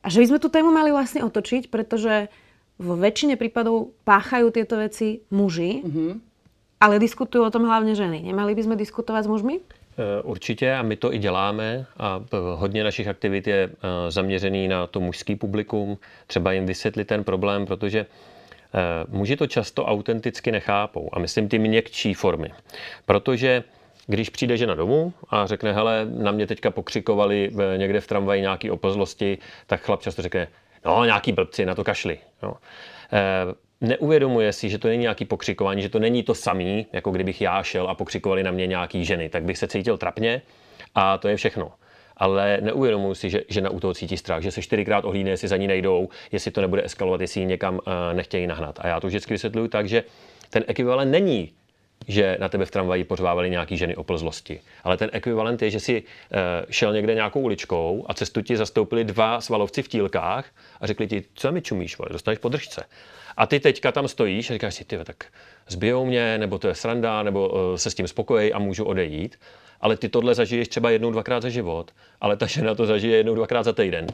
A 0.04 0.12
že 0.12 0.20
by 0.20 0.26
sme 0.28 0.42
tú 0.44 0.52
tému 0.52 0.68
mali 0.68 0.92
vlastne 0.92 1.24
otočiť, 1.24 1.72
pretože 1.72 2.28
vo 2.76 3.00
väčšine 3.00 3.40
prípadov 3.40 3.96
páchajú 4.04 4.52
tieto 4.52 4.76
veci 4.76 5.24
muži, 5.32 5.80
mm-hmm. 5.80 6.10
ale 6.84 7.00
diskutujú 7.00 7.48
o 7.48 7.52
tom 7.52 7.64
hlavne 7.64 7.96
ženy. 7.96 8.28
Nemali 8.28 8.52
by 8.56 8.62
sme 8.64 8.76
diskutovať 8.76 9.24
s 9.24 9.32
mužmi? 9.32 9.56
Eh, 9.98 10.22
určitě 10.22 10.74
a 10.74 10.82
my 10.82 10.96
to 10.96 11.14
i 11.14 11.18
děláme 11.18 11.86
a 11.98 12.20
hodně 12.54 12.84
našich 12.84 13.08
aktivit 13.08 13.46
je 13.46 13.70
eh, 13.72 14.10
zaměřený 14.10 14.68
na 14.68 14.86
to 14.86 15.00
mužský 15.00 15.36
publikum, 15.36 15.98
třeba 16.26 16.52
jim 16.52 16.66
vysvětlit 16.66 17.04
ten 17.04 17.24
problém, 17.24 17.66
protože 17.66 18.00
eh, 18.00 18.78
muži 19.08 19.36
to 19.36 19.46
často 19.46 19.84
autenticky 19.84 20.52
nechápou 20.52 21.10
a 21.12 21.18
myslím 21.18 21.48
ty 21.48 21.58
měkčí 21.58 22.14
formy, 22.14 22.52
protože 23.06 23.64
když 24.06 24.30
přijde 24.30 24.56
žena 24.56 24.74
domů 24.74 25.12
a 25.28 25.46
řekne, 25.46 25.72
hele, 25.72 26.06
na 26.10 26.30
mě 26.30 26.46
teďka 26.46 26.70
pokřikovali 26.70 27.50
někde 27.76 28.00
v 28.00 28.06
tramvaji 28.06 28.40
nějaký 28.40 28.70
opozlosti, 28.70 29.38
tak 29.66 29.80
chlap 29.80 30.02
často 30.02 30.22
řekne, 30.22 30.48
no 30.84 31.04
nějaký 31.04 31.32
blbci, 31.32 31.66
na 31.66 31.74
to 31.74 31.84
kašli. 31.84 32.18
No 32.42 32.54
neuvědomuje 33.80 34.52
si, 34.52 34.70
že 34.70 34.78
to 34.78 34.88
není 34.88 35.00
nějaký 35.00 35.24
pokřikování, 35.24 35.82
že 35.82 35.88
to 35.88 35.98
není 35.98 36.22
to 36.22 36.34
samý, 36.34 36.86
jako 36.92 37.10
kdybych 37.10 37.40
já 37.40 37.62
šel 37.62 37.88
a 37.88 37.94
pokřikovali 37.94 38.42
na 38.42 38.50
mě 38.50 38.66
nějaký 38.66 39.04
ženy, 39.04 39.28
tak 39.28 39.44
bych 39.44 39.58
se 39.58 39.68
cítil 39.68 39.98
trapně 39.98 40.42
a 40.94 41.18
to 41.18 41.28
je 41.28 41.36
všechno. 41.36 41.72
Ale 42.16 42.58
neuvědomuji 42.60 43.14
si, 43.14 43.30
že 43.30 43.42
žena 43.48 43.70
u 43.70 43.80
toho 43.80 43.94
cítí 43.94 44.16
strach, 44.16 44.42
že 44.42 44.50
se 44.50 44.62
čtyřikrát 44.62 45.04
ohlídne, 45.04 45.30
jestli 45.30 45.48
za 45.48 45.56
ní 45.56 45.66
nejdou, 45.66 46.08
jestli 46.32 46.50
to 46.50 46.60
nebude 46.60 46.84
eskalovat, 46.84 47.20
jestli 47.20 47.40
ji 47.40 47.46
někam 47.46 47.74
uh, 47.74 47.80
nechtějí 48.12 48.46
nahnat. 48.46 48.78
A 48.80 48.88
já 48.88 49.00
to 49.00 49.06
vždycky 49.06 49.34
vysvětluju 49.34 49.68
tak, 49.68 49.88
že 49.88 50.04
ten 50.50 50.64
ekvivalent 50.66 51.10
není 51.10 51.52
že 52.08 52.36
na 52.40 52.48
tebe 52.48 52.64
v 52.64 52.70
tramvaji 52.70 53.04
pořvávali 53.04 53.50
nějaký 53.50 53.76
ženy 53.76 53.96
o 53.96 54.04
plzlosti. 54.04 54.60
Ale 54.84 54.96
ten 54.96 55.10
ekvivalent 55.12 55.62
je, 55.62 55.70
že 55.70 55.80
si 55.80 56.02
uh, 56.02 56.38
šel 56.70 56.92
někde 56.92 57.14
nějakou 57.14 57.40
uličkou 57.40 58.04
a 58.08 58.14
cestu 58.14 58.42
ti 58.42 58.56
zastoupili 58.56 59.04
dva 59.04 59.40
svalovci 59.40 59.82
v 59.82 59.88
tílkách 59.88 60.44
a 60.80 60.86
řekli 60.86 61.06
ti, 61.06 61.24
co 61.34 61.52
mi 61.52 61.62
čumíš, 61.62 61.98
vole, 61.98 62.08
dostaneš 62.12 62.38
podržce. 62.38 62.84
A 63.40 63.46
ty 63.46 63.60
teďka 63.60 63.92
tam 63.92 64.08
stojíš 64.08 64.50
a 64.50 64.52
říkáš 64.52 64.74
si, 64.74 64.84
ty, 64.84 64.98
tak 65.04 65.24
zbijou 65.68 66.04
mě, 66.04 66.38
nebo 66.38 66.58
to 66.58 66.68
je 66.68 66.74
sranda, 66.74 67.22
nebo 67.22 67.48
uh, 67.48 67.76
se 67.76 67.90
s 67.90 67.94
tím 67.94 68.08
spokojí 68.08 68.52
a 68.52 68.58
můžu 68.58 68.84
odejít. 68.84 69.36
Ale 69.80 69.96
ty 69.96 70.08
tohle 70.08 70.34
zažiješ 70.34 70.68
třeba 70.68 70.90
jednou, 70.90 71.10
dvakrát 71.10 71.42
za 71.42 71.48
život, 71.48 71.90
ale 72.20 72.36
ta 72.36 72.46
žena 72.46 72.74
to 72.74 72.86
zažije 72.86 73.16
jednou, 73.16 73.34
dvakrát 73.34 73.62
za 73.62 73.72
týden. 73.72 74.06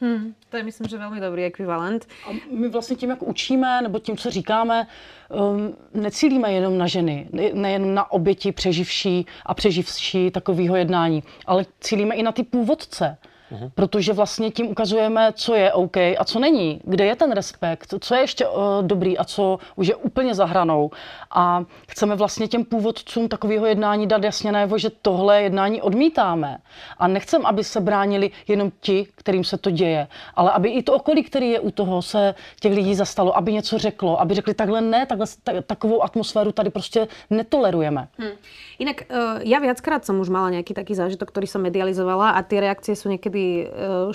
Hmm, 0.00 0.34
to 0.50 0.56
je 0.56 0.62
myslím, 0.62 0.88
že 0.88 0.98
velmi 0.98 1.20
dobrý 1.20 1.44
ekvivalent. 1.44 2.08
A 2.26 2.30
my 2.50 2.68
vlastně 2.68 2.96
tím, 2.96 3.10
jak 3.10 3.22
učíme, 3.22 3.82
nebo 3.82 3.98
tím, 3.98 4.16
co 4.16 4.30
říkáme, 4.30 4.86
um, 5.30 5.76
necílíme 5.94 6.52
jenom 6.52 6.78
na 6.78 6.86
ženy, 6.86 7.28
nejen 7.52 7.94
na 7.94 8.12
oběti 8.12 8.52
přeživší 8.52 9.26
a 9.46 9.54
přeživší 9.54 10.30
takového 10.30 10.76
jednání, 10.76 11.22
ale 11.46 11.66
cílíme 11.80 12.14
i 12.14 12.22
na 12.22 12.32
ty 12.32 12.42
původce. 12.42 13.16
Uhum. 13.50 13.70
Protože 13.74 14.12
vlastně 14.12 14.50
tím 14.50 14.66
ukazujeme, 14.68 15.32
co 15.32 15.54
je 15.54 15.72
OK 15.72 15.96
a 15.96 16.24
co 16.24 16.38
není, 16.38 16.80
kde 16.84 17.04
je 17.04 17.16
ten 17.16 17.32
respekt, 17.32 17.94
co 18.00 18.14
je 18.14 18.20
ještě 18.20 18.48
uh, 18.48 18.62
dobrý 18.82 19.18
a 19.18 19.24
co 19.24 19.58
už 19.76 19.86
je 19.86 19.94
úplně 19.94 20.34
za 20.34 20.44
hranou. 20.44 20.90
A 21.30 21.64
chceme 21.88 22.16
vlastně 22.16 22.48
těm 22.48 22.64
původcům 22.64 23.28
takového 23.28 23.66
jednání 23.66 24.06
dát 24.06 24.24
jasně 24.24 24.52
najevo, 24.52 24.78
že 24.78 24.90
tohle 25.02 25.42
jednání 25.42 25.82
odmítáme. 25.82 26.58
A 26.98 27.08
nechcem, 27.08 27.46
aby 27.46 27.64
se 27.64 27.80
bránili 27.80 28.30
jenom 28.48 28.72
ti, 28.80 29.06
kterým 29.14 29.44
se 29.44 29.58
to 29.58 29.70
děje, 29.70 30.08
ale 30.34 30.50
aby 30.50 30.68
i 30.68 30.82
to 30.82 30.92
okolí, 30.94 31.22
který 31.22 31.50
je 31.50 31.60
u 31.60 31.70
toho, 31.70 32.02
se 32.02 32.34
těch 32.60 32.72
lidí 32.72 32.94
zastalo, 32.94 33.36
aby 33.36 33.52
něco 33.52 33.78
řeklo, 33.78 34.20
aby 34.20 34.34
řekli 34.34 34.54
takhle 34.54 34.80
ne, 34.80 35.06
takhle, 35.06 35.26
ta, 35.44 35.52
takovou 35.62 36.02
atmosféru 36.02 36.52
tady 36.52 36.70
prostě 36.70 37.08
netolerujeme. 37.30 38.08
Hmm. 38.18 38.30
Jinak 38.78 38.96
uh, 39.10 39.16
já 39.44 39.58
viackrát 39.58 40.04
jsem 40.04 40.20
už 40.20 40.28
mala 40.28 40.50
nějaký 40.50 40.74
taký 40.74 40.94
zážitok, 40.94 41.28
který 41.28 41.46
jsem 41.46 41.62
medializovala 41.62 42.30
a 42.30 42.42
ty 42.42 42.60
reakcie 42.60 42.96
jsou 42.96 43.08
někdy 43.08 43.35
niekedy 43.36 43.46
e, 43.62 43.64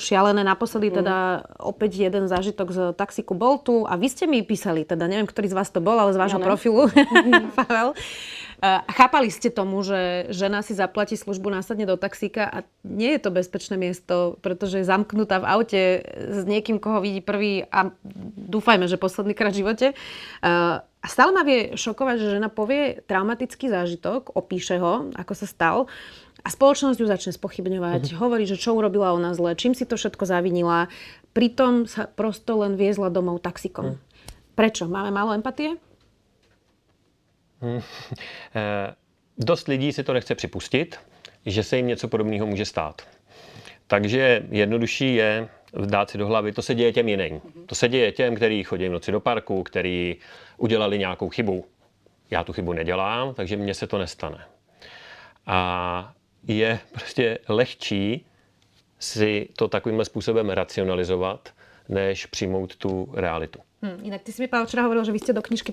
šialené. 0.02 0.42
Naposledy 0.42 0.90
mm. 0.90 0.96
teda 0.98 1.18
opäť 1.62 2.02
jeden 2.02 2.26
zážitok 2.26 2.68
z 2.74 2.80
taxiku 2.98 3.38
Boltu 3.38 3.86
a 3.86 3.96
vy 3.96 4.08
ste 4.10 4.26
mi 4.26 4.42
písali, 4.42 4.84
teda 4.84 5.06
neviem, 5.06 5.30
ktorý 5.30 5.54
z 5.54 5.58
vás 5.58 5.70
to 5.70 5.80
bol, 5.80 5.96
ale 5.96 6.14
z 6.14 6.20
vášho 6.20 6.42
ja 6.42 6.46
profilu, 6.46 6.90
Pavel. 7.58 7.94
A 8.62 8.86
chápali 8.94 9.34
ste 9.34 9.50
tomu, 9.50 9.82
že 9.82 10.30
žena 10.30 10.62
si 10.62 10.78
zaplatí 10.78 11.18
službu, 11.18 11.50
následne 11.50 11.90
do 11.90 11.98
taxíka 11.98 12.46
a 12.46 12.62
nie 12.86 13.18
je 13.18 13.22
to 13.26 13.34
bezpečné 13.34 13.74
miesto, 13.74 14.38
pretože 14.46 14.86
je 14.86 14.86
zamknutá 14.86 15.42
v 15.42 15.50
aute 15.50 15.82
s 16.30 16.46
niekým, 16.46 16.78
koho 16.78 17.02
vidí 17.02 17.26
prvý 17.26 17.66
a 17.74 17.90
dúfajme, 18.38 18.86
že 18.86 19.02
posledný 19.02 19.34
krát 19.34 19.58
v 19.58 19.66
živote. 19.66 19.88
A 20.46 21.08
stále 21.10 21.34
ma 21.34 21.42
vie 21.42 21.74
šokovať, 21.74 22.22
že 22.22 22.38
žena 22.38 22.54
povie 22.54 23.02
traumatický 23.10 23.66
zážitok, 23.66 24.38
opíše 24.38 24.78
ho, 24.78 25.10
ako 25.18 25.34
sa 25.34 25.50
stal 25.50 25.90
a 26.42 26.48
spoločnosť 26.50 26.98
ju 26.98 27.08
začne 27.08 27.32
spochybňovať, 27.38 28.02
uh-huh. 28.12 28.18
hovorí, 28.18 28.50
že 28.50 28.58
čo 28.58 28.74
urobila 28.74 29.14
ona 29.14 29.38
zle, 29.38 29.54
čím 29.54 29.78
si 29.78 29.86
to 29.86 29.98
všetko 29.98 30.26
zavinila. 30.26 30.90
Pritom 31.32 31.86
sa 31.86 32.10
prosto 32.10 32.58
len 32.60 32.76
viezla 32.76 33.14
domov 33.14 33.46
taxikom. 33.46 33.96
Uh-huh. 33.96 34.56
Prečo? 34.58 34.90
Máme 34.90 35.14
málo 35.14 35.32
empatie? 35.38 35.78
Hmm. 37.62 37.82
Eh, 38.56 38.96
dost 39.38 39.68
lidí 39.68 39.94
si 39.94 40.04
to 40.04 40.14
nechce 40.14 40.36
připustit, 40.36 40.98
že 41.46 41.64
se 41.64 41.78
jim 41.78 41.88
něco 41.88 42.08
podobného 42.08 42.46
může 42.46 42.66
stát. 42.66 43.02
Takže 43.88 44.44
jednodušší 44.50 45.16
je 45.16 45.50
dát 45.86 46.10
si 46.10 46.18
do 46.18 46.28
hlavy, 46.28 46.52
to 46.52 46.62
se 46.62 46.76
děje 46.76 46.94
těm 46.94 47.08
jiným. 47.08 47.42
To 47.66 47.76
se 47.76 47.90
děje 47.90 48.12
těm, 48.12 48.36
kteří 48.36 48.64
chodí 48.64 48.88
v 48.88 48.92
noci 48.92 49.12
do 49.12 49.20
parku, 49.20 49.64
kteří 49.64 50.18
udělali 50.58 51.00
nějakou 51.00 51.30
chybu. 51.30 51.66
Já 52.32 52.44
tu 52.44 52.54
chybu 52.54 52.74
nedělám, 52.74 53.34
takže 53.34 53.58
mně 53.58 53.74
se 53.74 53.88
to 53.88 53.98
nestane. 53.98 54.46
A 55.46 56.14
je 56.48 56.80
prostě 56.92 57.40
lehčí 57.50 58.26
si 59.00 59.50
to 59.58 59.68
takovýmhle 59.68 60.06
způsobem 60.06 60.50
racionalizovat, 60.50 61.50
než 61.90 62.26
přijmout 62.26 62.76
tu 62.76 63.10
realitu. 63.14 63.60
Hmm, 63.82 64.00
jinak 64.04 64.22
ty 64.22 64.32
si 64.32 64.42
mi, 64.42 64.48
Pavel, 64.48 64.66
včera 64.66 64.84
hovoril, 64.84 65.04
že 65.04 65.12
vy 65.12 65.20
jste 65.20 65.34
do 65.34 65.42
knižky 65.42 65.72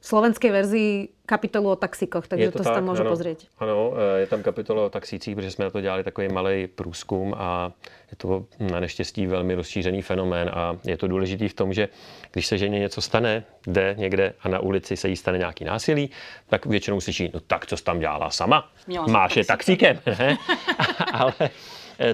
přidali 0.00 0.08
slovenské 0.08 0.52
verzi 0.52 1.08
kapitolu 1.26 1.70
o 1.70 1.76
taxikoch, 1.76 2.28
takže 2.28 2.50
to, 2.50 2.58
to 2.58 2.64
tak, 2.64 2.74
tam 2.74 2.84
můžu 2.84 3.00
ano, 3.00 3.10
pozrieť. 3.10 3.46
Ano, 3.58 3.92
je 4.16 4.26
tam 4.26 4.42
kapitola 4.42 4.84
o 4.84 4.90
taxících, 4.90 5.36
protože 5.36 5.50
jsme 5.50 5.64
na 5.64 5.70
to 5.70 5.80
dělali 5.80 6.04
takový 6.04 6.28
malý 6.28 6.66
průzkum 6.66 7.34
a 7.38 7.72
je 8.10 8.16
to 8.16 8.46
na 8.58 8.80
neštěstí 8.80 9.26
velmi 9.26 9.54
rozšířený 9.54 10.02
fenomén 10.02 10.50
a 10.54 10.76
je 10.84 10.96
to 10.96 11.08
důležitý 11.08 11.48
v 11.48 11.54
tom, 11.54 11.72
že 11.72 11.88
když 12.32 12.46
se 12.46 12.58
ženě 12.58 12.78
něco 12.78 13.00
stane, 13.00 13.44
jde 13.66 13.94
někde 13.98 14.34
a 14.40 14.48
na 14.48 14.58
ulici 14.58 14.96
se 14.96 15.08
jí 15.08 15.16
stane 15.16 15.38
nějaký 15.38 15.64
násilí, 15.64 16.10
tak 16.48 16.66
většinou 16.66 17.00
slyší, 17.00 17.30
no 17.34 17.40
tak 17.40 17.66
co 17.66 17.76
jsi 17.76 17.84
tam 17.84 17.98
dělala 17.98 18.30
sama? 18.30 18.72
Měla 18.86 19.06
Máš 19.06 19.36
je 19.36 19.44
taxíkem, 19.44 19.98
ne? 20.06 20.36
Ale 21.12 21.34
Eh, 21.40 21.50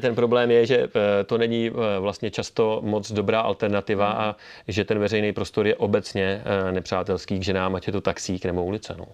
ten 0.00 0.14
problém 0.14 0.50
je, 0.50 0.66
že 0.66 0.78
eh, 0.82 1.24
to 1.24 1.38
není 1.38 1.70
eh, 1.70 1.98
vlastně 1.98 2.30
často 2.30 2.80
moc 2.84 3.12
dobrá 3.12 3.40
alternativa 3.40 4.12
a 4.12 4.36
že 4.68 4.84
ten 4.84 4.98
veřejný 4.98 5.32
prostor 5.32 5.66
je 5.66 5.76
obecně 5.76 6.42
nepřátelský 6.70 7.38
k 7.38 7.42
ženám, 7.42 7.74
ať 7.74 7.86
je 7.86 7.92
to 7.92 8.00
taxík 8.00 8.44
nebo 8.44 8.64
ulice. 8.64 8.94
No. 8.98 9.06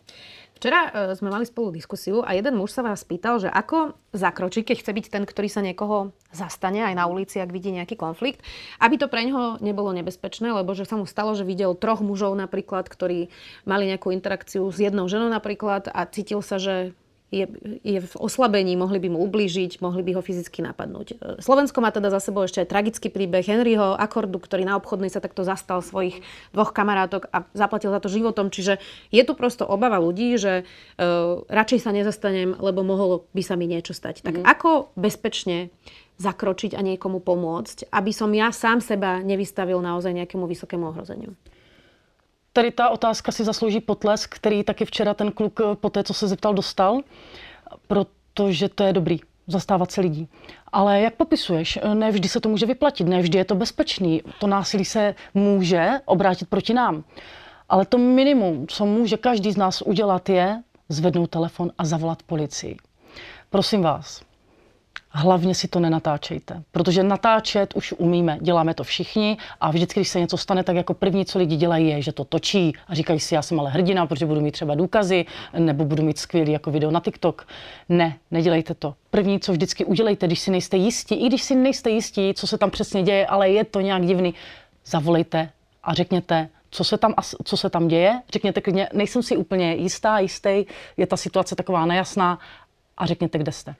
Včera 0.62 0.94
sme 1.18 1.26
mali 1.26 1.42
spolu 1.42 1.74
diskusiu 1.74 2.22
a 2.22 2.38
jeden 2.38 2.54
muž 2.54 2.70
sa 2.70 2.87
vás 2.87 3.02
pýtal, 3.02 3.42
že 3.42 3.50
ako 3.50 3.98
zakročiť, 4.14 4.62
keď 4.62 4.76
chce 4.78 4.92
byť 4.94 5.06
ten, 5.11 5.24
ktorý 5.26 5.48
sa 5.50 5.58
niekoho 5.58 6.14
zastane 6.30 6.87
aj 6.87 6.94
na 6.94 7.11
ulici, 7.11 7.42
ak 7.42 7.50
vidí 7.50 7.74
nejaký 7.74 7.98
konflikt, 7.98 8.46
aby 8.78 8.94
to 8.94 9.11
pre 9.11 9.26
ňoho 9.26 9.58
nebolo 9.58 9.90
nebezpečné, 9.90 10.54
lebo 10.54 10.70
že 10.78 10.87
sa 10.87 10.94
mu 10.94 11.02
stalo, 11.02 11.35
že 11.35 11.42
videl 11.42 11.74
troch 11.74 11.98
mužov 11.98 12.38
napríklad, 12.38 12.87
ktorí 12.87 13.26
mali 13.66 13.90
nejakú 13.90 14.14
interakciu 14.14 14.70
s 14.70 14.78
jednou 14.78 15.11
ženou 15.11 15.35
napríklad 15.35 15.90
a 15.90 16.06
cítil 16.06 16.46
sa, 16.46 16.62
že 16.62 16.94
je, 17.33 17.49
je 17.81 17.99
v 18.05 18.14
oslabení, 18.21 18.77
mohli 18.77 19.01
by 19.01 19.09
mu 19.09 19.25
ublížiť, 19.25 19.81
mohli 19.81 20.05
by 20.05 20.21
ho 20.21 20.23
fyzicky 20.23 20.61
napadnúť. 20.61 21.40
Slovensko 21.40 21.81
má 21.81 21.88
teda 21.88 22.12
za 22.12 22.21
sebou 22.21 22.45
ešte 22.45 22.61
aj 22.61 22.68
tragický 22.68 23.09
príbeh 23.09 23.40
Henryho 23.40 23.97
Akordu, 23.97 24.37
ktorý 24.37 24.68
na 24.68 24.77
obchodnej 24.77 25.09
sa 25.09 25.25
takto 25.25 25.40
zastal 25.40 25.81
svojich 25.81 26.21
dvoch 26.53 26.77
kamarátok 26.77 27.33
a 27.33 27.49
zaplatil 27.57 27.88
za 27.88 28.05
to 28.05 28.12
životom. 28.12 28.53
Čiže 28.53 28.77
je 29.09 29.23
tu 29.25 29.33
prosto 29.33 29.64
obava 29.64 29.97
ľudí, 29.97 30.37
že 30.37 30.68
uh, 30.68 31.40
radšej 31.49 31.81
sa 31.81 31.90
nezastanem, 31.97 32.53
lebo 32.61 32.85
mohlo 32.85 33.25
by 33.33 33.40
sa 33.40 33.57
mi 33.57 33.64
niečo 33.64 33.97
stať. 33.97 34.21
Tak 34.21 34.40
mm. 34.40 34.45
ako 34.45 34.92
bezpečne 35.01 35.73
zakročiť 36.21 36.77
a 36.77 36.85
niekomu 36.85 37.25
pomôcť, 37.25 37.88
aby 37.88 38.12
som 38.12 38.29
ja 38.37 38.53
sám 38.53 38.85
seba 38.85 39.25
nevystavil 39.25 39.81
naozaj 39.81 40.12
nejakému 40.12 40.45
vysokému 40.45 40.92
ohrozeniu? 40.92 41.33
Tady 42.52 42.70
ta 42.70 42.88
otázka 42.88 43.32
si 43.32 43.44
zaslouží 43.44 43.80
potlesk, 43.80 44.34
který 44.34 44.64
taky 44.64 44.84
včera 44.84 45.14
ten 45.14 45.32
kluk 45.32 45.60
eh, 45.60 45.76
po 45.76 45.90
té, 45.90 46.04
co 46.04 46.14
se 46.14 46.28
zeptal, 46.28 46.54
dostal, 46.54 47.00
protože 47.86 48.68
to 48.68 48.84
je 48.84 48.92
dobrý 48.92 49.20
zastávat 49.46 49.92
se 49.92 50.00
lidí. 50.00 50.28
Ale 50.72 51.00
jak 51.00 51.14
popisuješ, 51.14 51.78
eh, 51.82 51.94
ne 51.94 52.10
vždy 52.10 52.28
se 52.28 52.40
to 52.40 52.48
může 52.48 52.66
vyplatit, 52.66 53.06
ne 53.06 53.22
vždy 53.22 53.38
je 53.38 53.44
to 53.44 53.54
bezpečný. 53.54 54.22
To 54.38 54.46
násilí 54.46 54.84
se 54.84 55.14
může 55.34 55.90
obrátit 56.04 56.48
proti 56.48 56.74
nám. 56.74 57.04
Ale 57.68 57.86
to 57.86 57.98
minimum, 57.98 58.66
co 58.66 58.86
může 58.86 59.16
každý 59.16 59.52
z 59.52 59.56
nás 59.56 59.82
udělat, 59.82 60.28
je 60.28 60.62
zvednout 60.88 61.30
telefon 61.30 61.70
a 61.78 61.84
zavolat 61.84 62.22
policii. 62.22 62.76
Prosím 63.50 63.82
vás, 63.82 64.22
hlavně 65.12 65.55
si 65.55 65.68
to 65.68 65.81
nenatáčejte, 65.81 66.62
protože 66.72 67.03
natáčet 67.03 67.75
už 67.75 67.94
umíme, 67.98 68.38
děláme 68.40 68.75
to 68.75 68.85
všichni 68.85 69.37
a 69.61 69.70
vždycky, 69.70 70.01
když 70.01 70.09
se 70.09 70.20
něco 70.20 70.37
stane, 70.37 70.64
tak 70.64 70.77
jako 70.77 70.94
první, 70.94 71.25
co 71.25 71.38
lidi 71.38 71.57
dělají, 71.57 71.88
je, 71.88 72.03
že 72.03 72.12
to 72.12 72.25
točí 72.25 72.72
a 72.88 72.94
říkají 72.94 73.20
si, 73.20 73.35
já 73.35 73.42
jsem 73.42 73.61
ale 73.61 73.70
hrdina, 73.70 74.07
protože 74.07 74.27
budu 74.27 74.40
mít 74.40 74.53
třeba 74.53 74.75
důkazy 74.75 75.27
nebo 75.59 75.85
budu 75.85 76.03
mít 76.03 76.18
skvělý 76.18 76.53
jako 76.53 76.70
video 76.70 76.90
na 76.90 77.01
TikTok. 77.01 77.46
Ne, 77.88 78.18
nedělejte 78.31 78.75
to. 78.75 78.94
První, 79.11 79.40
co 79.40 79.53
vždycky 79.53 79.85
udělejte, 79.85 80.27
když 80.27 80.40
si 80.40 80.51
nejste 80.51 80.77
jistí, 80.77 81.14
i 81.14 81.27
když 81.27 81.42
si 81.42 81.55
nejste 81.55 81.90
jistí, 81.90 82.35
co 82.35 82.46
se 82.46 82.59
tam 82.59 82.70
přesně 82.70 83.03
děje, 83.03 83.27
ale 83.27 83.51
je 83.51 83.64
to 83.64 83.81
nějak 83.81 84.07
divný, 84.07 84.35
zavolejte 84.87 85.51
a 85.83 85.94
řekněte, 85.94 86.48
co 86.70 86.85
se 86.85 86.98
tam, 86.98 87.14
co 87.44 87.57
se 87.57 87.70
tam 87.70 87.88
děje. 87.88 88.22
Řekněte 88.33 88.61
klidně, 88.61 88.88
nejsem 88.92 89.22
si 89.22 89.37
úplně 89.37 89.75
jistá, 89.75 90.18
jistý, 90.18 90.64
je 90.96 91.07
ta 91.07 91.16
situace 91.16 91.57
taková 91.57 91.87
nejasná 91.87 92.38
a 92.96 93.07
řekněte, 93.07 93.38
kde 93.38 93.53
jste 93.53 93.75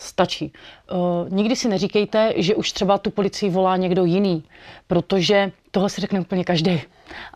stačí. 0.00 0.52
Uh, 0.92 1.28
nikdy 1.28 1.56
si 1.56 1.68
neříkejte, 1.68 2.32
že 2.36 2.54
už 2.54 2.72
třeba 2.72 2.98
tu 2.98 3.10
policii 3.10 3.50
volá 3.50 3.76
někdo 3.76 4.04
jiný, 4.04 4.44
protože 4.86 5.52
tohle 5.70 5.90
si 5.90 6.00
řekne 6.00 6.20
úplně 6.20 6.44
každý. 6.44 6.82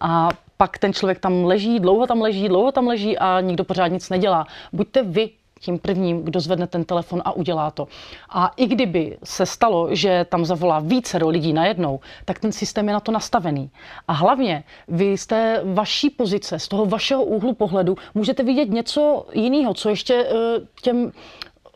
A 0.01 0.29
pak 0.57 0.79
ten 0.79 0.93
člověk 0.93 1.19
tam 1.19 1.45
leží, 1.45 1.81
dlouho 1.81 2.07
tam 2.07 2.21
leží, 2.21 2.49
dlouho 2.49 2.73
tam 2.73 2.87
leží 2.87 3.19
a 3.19 3.41
nikdo 3.41 3.65
pořád 3.65 3.89
nic 3.89 4.11
nedělá. 4.11 4.47
Buďte 4.73 5.03
vy 5.03 5.31
tím 5.61 5.79
prvním, 5.79 6.23
kdo 6.23 6.41
zvedne 6.41 6.67
ten 6.67 6.85
telefon 6.85 7.23
a 7.25 7.33
udělá 7.33 7.71
to. 7.71 7.89
A 8.29 8.53
i 8.57 8.67
kdyby 8.67 9.17
se 9.25 9.47
stalo, 9.47 9.95
že 9.95 10.27
tam 10.29 10.45
zavolá 10.45 10.79
více 10.79 11.19
lidí 11.25 11.53
najednou, 11.53 12.01
tak 12.25 12.39
ten 12.39 12.53
systém 12.53 12.89
je 12.89 12.95
na 12.95 13.01
to 13.01 13.13
nastavený. 13.13 13.71
A 14.09 14.13
hlavně 14.13 14.65
vy 14.89 15.19
z 15.19 15.27
té 15.27 15.61
vaší 15.65 16.11
pozice, 16.11 16.59
z 16.59 16.69
toho 16.69 16.87
vašeho 16.87 17.25
úhlu 17.25 17.55
pohledu, 17.55 17.97
můžete 18.15 18.43
vidět 18.43 18.71
něco 18.71 19.27
jiného, 19.33 19.75
co 19.75 19.89
ještě 19.89 20.25
uh, 20.25 20.39
těm 20.83 21.13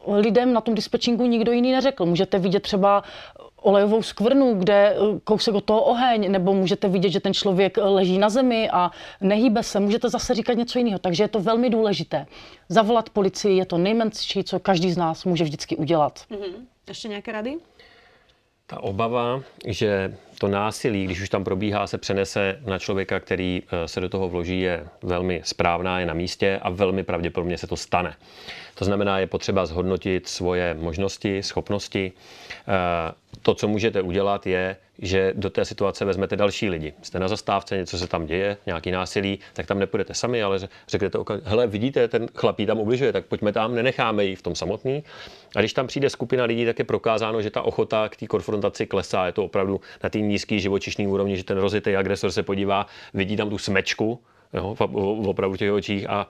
lidem 0.09 0.53
na 0.53 0.61
tom 0.61 0.75
dispečingu 0.75 1.27
nikdo 1.27 1.53
jiný 1.53 1.73
neřekl. 1.73 2.07
Můžete 2.07 2.39
vidět 2.39 2.61
třeba 2.61 3.03
olejovou 3.63 4.03
skvrnu, 4.03 4.55
kde 4.55 4.97
eh, 4.97 5.21
kousek 5.25 5.55
od 5.55 5.65
toho 5.65 5.83
oheň, 5.83 6.33
nebo 6.33 6.55
můžete 6.55 6.89
vidět, 6.89 7.11
že 7.11 7.21
ten 7.21 7.35
člověk 7.35 7.79
eh, 7.79 7.83
leží 7.83 8.19
na 8.19 8.29
zemi 8.29 8.71
a 8.71 8.91
nehýbe 9.21 9.63
se. 9.63 9.81
Můžete 9.81 10.09
zase 10.09 10.35
říkat 10.35 10.53
něco 10.53 10.79
jiného. 10.79 10.99
Takže 10.99 11.25
je 11.25 11.29
to 11.29 11.41
velmi 11.41 11.71
důležité. 11.71 12.27
Zavolat 12.69 13.11
policii 13.11 13.57
je 13.57 13.65
to 13.65 13.79
nejmenší, 13.79 14.45
co 14.45 14.61
každý 14.61 14.93
z 14.93 14.97
nás 14.97 15.25
může 15.25 15.45
vždycky 15.45 15.77
udělat. 15.77 16.19
Mm-hmm. 16.31 16.53
Ještě 16.89 17.09
nějaké 17.09 17.33
rady? 17.33 17.57
Ta 18.67 18.83
obava, 18.83 19.43
že 19.67 20.17
to 20.39 20.49
násilí, 20.49 21.05
když 21.05 21.21
už 21.21 21.29
tam 21.29 21.45
probíhá, 21.45 21.87
se 21.87 21.99
přenese 21.99 22.59
na 22.67 22.79
člověka, 22.79 23.21
který 23.21 23.63
eh, 23.63 23.89
se 23.89 24.01
do 24.01 24.09
toho 24.09 24.29
vloží, 24.29 24.61
je 24.61 24.87
velmi 25.03 25.41
správná, 25.45 26.01
je 26.01 26.07
na 26.07 26.15
místě 26.15 26.59
a 26.63 26.71
velmi 26.71 27.03
pravděpodobně 27.03 27.59
se 27.59 27.67
to 27.67 27.77
stane. 27.77 28.15
To 28.75 28.85
znamená, 28.85 29.19
je 29.19 29.27
potřeba 29.27 29.67
zhodnotit 29.67 30.29
svoje 30.29 30.75
možnosti, 30.75 31.43
schopnosti. 31.43 32.13
Eh, 32.69 33.13
to, 33.43 33.55
co 33.55 33.69
můžete 33.69 34.03
udělat, 34.03 34.47
je, 34.47 34.77
že 34.99 35.33
do 35.37 35.51
té 35.51 35.65
situace 35.65 36.05
vezmete 36.05 36.37
další 36.37 36.69
lidi. 36.69 36.95
Jste 37.03 37.19
na 37.19 37.29
zastávce, 37.29 37.77
něco 37.77 37.99
se 37.99 38.07
tam 38.07 38.27
děje, 38.27 38.57
nějaký 38.67 38.91
násilí, 38.91 39.39
tak 39.53 39.67
tam 39.67 39.79
nepůjdete 39.79 40.15
sami, 40.15 40.43
ale 40.43 40.59
řeknete, 40.89 41.19
hele, 41.45 41.67
vidíte, 41.67 42.09
ten 42.09 42.27
chlapí 42.35 42.67
tam 42.67 42.79
ubližuje, 42.79 43.13
tak 43.13 43.27
pojďme 43.27 43.53
tam, 43.53 43.75
nenecháme 43.75 44.25
ji 44.25 44.37
v 44.37 44.43
tom 44.43 44.55
samotný. 44.55 45.05
A 45.57 45.61
když 45.61 45.73
tam 45.73 45.87
přijde 45.87 46.11
skupina 46.11 46.45
lidí, 46.45 46.67
tak 46.67 46.79
je 46.79 46.85
prokázáno, 46.85 47.43
že 47.43 47.51
ta 47.51 47.63
ochota 47.63 48.09
k 48.09 48.17
té 48.17 48.27
konfrontaci 48.27 48.87
klesá. 48.87 49.27
Je 49.27 49.33
to 49.33 49.45
opravdu 49.45 49.81
na 50.03 50.11
té 50.11 50.21
nízké 50.21 50.59
živočišní 50.59 51.07
úrovni, 51.07 51.37
že 51.37 51.45
ten 51.45 51.59
rozitý 51.59 51.97
agresor 51.97 52.31
se 52.31 52.43
podívá, 52.43 52.87
vidí 53.15 53.37
tam 53.37 53.51
tu 53.51 53.59
smečku, 53.59 54.21
jo, 54.55 54.77
opravdu 55.27 55.55
v 55.55 55.59
těch 55.59 55.73
očích 55.73 56.11
a 56.11 56.29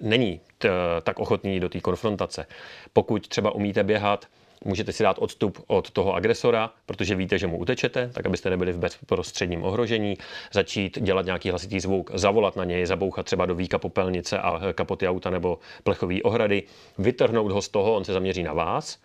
není 0.00 0.40
t, 0.58 0.68
tak 1.02 1.18
ochotný 1.18 1.60
do 1.60 1.68
té 1.68 1.80
konfrontace. 1.80 2.46
Pokud 2.92 3.28
třeba 3.28 3.54
umíte 3.54 3.84
běhat, 3.84 4.26
můžete 4.64 4.92
si 4.92 5.02
dát 5.02 5.18
odstup 5.18 5.64
od 5.66 5.90
toho 5.90 6.14
agresora, 6.14 6.70
protože 6.86 7.14
víte, 7.14 7.38
že 7.38 7.46
mu 7.46 7.58
utečete, 7.58 8.10
tak 8.14 8.26
abyste 8.26 8.50
nebyli 8.50 8.72
v 8.72 8.78
bezprostředním 8.78 9.64
ohrožení, 9.64 10.16
začít 10.52 10.98
dělat 11.02 11.26
nějaký 11.26 11.50
hlasitý 11.50 11.80
zvuk, 11.80 12.10
zavolat 12.14 12.56
na 12.56 12.64
něj, 12.64 12.86
zabouchat 12.86 13.26
třeba 13.26 13.46
do 13.46 13.54
výka 13.54 13.78
popelnice 13.78 14.38
a 14.38 14.72
kapoty 14.72 15.08
auta 15.08 15.30
nebo 15.30 15.58
plechové 15.82 16.22
ohrady, 16.22 16.62
vytrhnout 16.98 17.52
ho 17.52 17.62
z 17.62 17.68
toho, 17.68 17.94
on 17.94 18.04
se 18.04 18.12
zaměří 18.12 18.42
na 18.42 18.52
vás, 18.52 18.98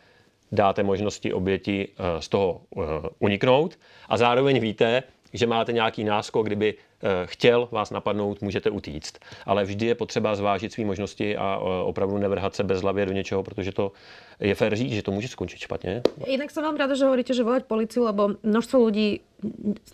dáte 0.52 0.84
možnosti 0.84 1.34
oběti 1.34 1.88
eh, 1.88 2.22
z 2.22 2.28
toho 2.28 2.62
eh, 2.78 2.82
uniknout 3.20 3.80
a 4.10 4.18
zároveň 4.18 4.60
víte, 4.60 5.04
že 5.34 5.48
máte 5.48 5.74
nějaký 5.74 6.04
náskok, 6.04 6.46
kdyby 6.46 6.74
eh, 6.74 7.08
chtěl 7.26 7.68
vás 7.72 7.92
napadnout, 7.92 8.42
můžete 8.42 8.70
utíct. 8.70 9.20
Ale 9.46 9.64
vždy 9.64 9.86
je 9.86 9.96
potřeba 9.96 10.36
zvážit 10.36 10.74
své 10.74 10.86
možnosti 10.86 11.38
a 11.38 11.58
opravdu 11.84 12.18
nevrhat 12.18 12.56
se 12.56 12.64
bezhlavě 12.64 13.06
do 13.06 13.14
něčeho, 13.14 13.44
protože 13.44 13.72
to 13.72 13.92
je 14.40 14.56
fér 14.56 14.76
říct, 14.76 14.94
že 14.94 15.04
to 15.04 15.12
může 15.12 15.28
skončit 15.28 15.60
špatně. 15.60 16.02
Jinak 16.28 16.52
jsem 16.52 16.64
vám 16.64 16.76
ráda, 16.76 16.96
že 16.96 17.04
hovoríte, 17.04 17.34
že 17.34 17.44
volať 17.44 17.64
policiu, 17.64 18.04
lebo 18.04 18.30
množstvo 18.44 18.86
lidí 18.86 19.20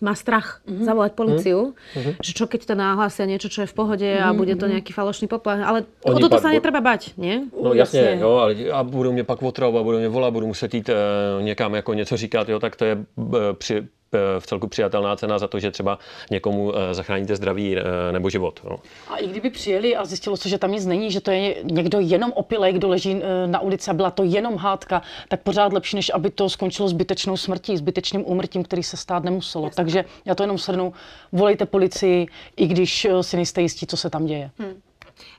má 0.01 0.15
strach 0.15 0.61
mm-hmm. 0.65 0.85
zavolať 0.85 1.11
policiu, 1.13 1.73
mm-hmm. 1.73 2.13
že 2.21 2.31
čo 2.33 2.45
keď 2.49 2.65
to 2.65 2.73
nahlásia 2.73 3.29
niečo, 3.29 3.49
čo 3.49 3.61
je 3.65 3.69
v 3.69 3.75
pohode 3.77 4.05
mm-hmm. 4.05 4.25
a 4.25 4.33
mhm, 4.33 4.37
bude 4.37 4.53
to 4.57 4.65
mhm. 4.65 4.71
nejaký 4.77 4.91
falošný 4.93 5.29
poplach. 5.29 5.61
Ale 5.61 5.79
Oni 6.05 6.17
o 6.17 6.25
toto 6.25 6.41
sa 6.41 6.49
netreba 6.49 6.81
bať, 6.81 7.13
nie? 7.17 7.45
No 7.53 7.73
jasně, 7.73 7.99
jasně, 7.99 8.21
jo, 8.21 8.31
ale 8.37 8.53
a 8.73 8.83
budou 8.83 9.11
mě 9.11 9.23
pak 9.23 9.43
otravovat, 9.43 9.83
budou 9.83 9.97
mě 9.97 10.09
volat, 10.09 10.33
budu 10.33 10.47
muset 10.47 10.73
jít 10.73 10.89
e, 10.89 10.93
někam 11.41 11.75
jako 11.75 11.93
něco 11.93 12.17
říkat, 12.17 12.49
jo, 12.49 12.59
tak 12.59 12.75
to 12.75 12.85
je 12.85 12.93
e, 12.93 13.53
při, 13.53 13.87
Eh, 14.04 14.04
v 14.39 14.47
celku 14.47 14.67
přijatelná 14.67 15.15
cena 15.15 15.39
za 15.39 15.47
to, 15.47 15.59
že 15.59 15.71
třeba 15.71 15.99
někomu 16.31 16.73
eh, 16.75 16.93
zachráníte 16.93 17.35
zdraví 17.35 17.77
eh, 17.77 17.81
nebo 18.11 18.29
život. 18.29 18.59
No. 18.69 18.77
A 19.09 19.17
i 19.17 19.27
kdyby 19.27 19.49
přijeli 19.49 19.95
a 19.95 20.05
zjistilo 20.05 20.37
se, 20.37 20.49
že 20.49 20.57
tam 20.57 20.71
nic 20.71 20.85
není, 20.85 21.11
že 21.11 21.21
to 21.21 21.31
je 21.31 21.55
někdo 21.63 21.99
jenom 21.99 22.31
opilej, 22.31 22.73
kdo 22.73 22.87
leží 22.87 23.21
na 23.45 23.59
ulici 23.59 23.91
a 23.91 23.93
byla 23.93 24.11
to 24.11 24.23
jenom 24.23 24.55
hádka, 24.55 25.01
tak 25.27 25.41
pořád 25.41 25.73
lepší, 25.73 25.95
než 25.95 26.11
aby 26.13 26.29
to 26.29 26.49
skončilo 26.49 26.87
zbytečnou 26.87 27.37
smrtí, 27.37 27.77
zbytečným 27.77 28.23
úmrtím, 28.25 28.63
který 28.63 28.83
se 28.83 28.97
stát 28.97 29.23
nemuselo. 29.23 29.65
Jasně. 29.65 29.75
Takže 29.75 30.05
já 30.25 30.35
to 30.35 30.43
jenom 30.43 30.57
shrnu, 30.57 30.93
volejte 31.31 31.65
policii, 31.65 32.27
i 32.57 32.67
když 32.67 33.07
si 33.21 33.35
nejste 33.35 33.61
jistí, 33.61 33.87
co 33.87 33.97
se 33.97 34.09
tam 34.09 34.25
děje. 34.25 34.51
Hmm. 34.57 34.81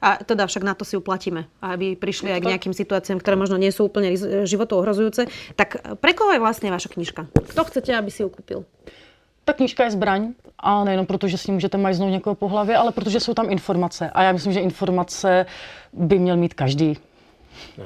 A 0.00 0.24
teda 0.24 0.46
však 0.46 0.62
na 0.62 0.74
to 0.74 0.84
si 0.84 0.96
uplatíme, 0.96 1.46
aby 1.60 1.96
prišli 1.96 2.32
aj 2.32 2.40
k 2.40 2.50
nejakým 2.56 2.74
situáciám, 2.74 3.20
ktoré 3.20 3.36
možno 3.36 3.60
nie 3.60 3.72
sú 3.72 3.86
úplne 3.86 4.16
životu 4.48 4.76
ohrozujúce. 4.76 5.28
Tak 5.56 6.00
pre 6.00 6.12
koho 6.16 6.32
je 6.32 6.40
vlastne 6.40 6.72
vaša 6.72 6.88
knižka? 6.92 7.28
Kto 7.32 7.62
chcete, 7.68 7.92
aby 7.92 8.10
si 8.10 8.24
ju 8.24 8.28
kúpil? 8.32 8.64
Ta 9.46 9.52
knížka 9.52 9.84
je 9.86 9.94
zbraň 9.94 10.34
a 10.58 10.84
nejenom 10.84 11.06
proto, 11.06 11.28
že 11.28 11.38
s 11.38 11.46
ní 11.46 11.54
můžete 11.54 11.78
majznout 11.78 12.10
někoho 12.10 12.34
po 12.34 12.48
hlavě, 12.48 12.76
ale 12.76 12.92
protože 12.92 13.20
jsou 13.20 13.34
tam 13.34 13.50
informace. 13.50 14.10
A 14.10 14.22
já 14.22 14.32
myslím, 14.32 14.52
že 14.52 14.60
informace 14.60 15.46
by 15.92 16.18
měl 16.18 16.36
mít 16.36 16.54
každý. 16.54 16.98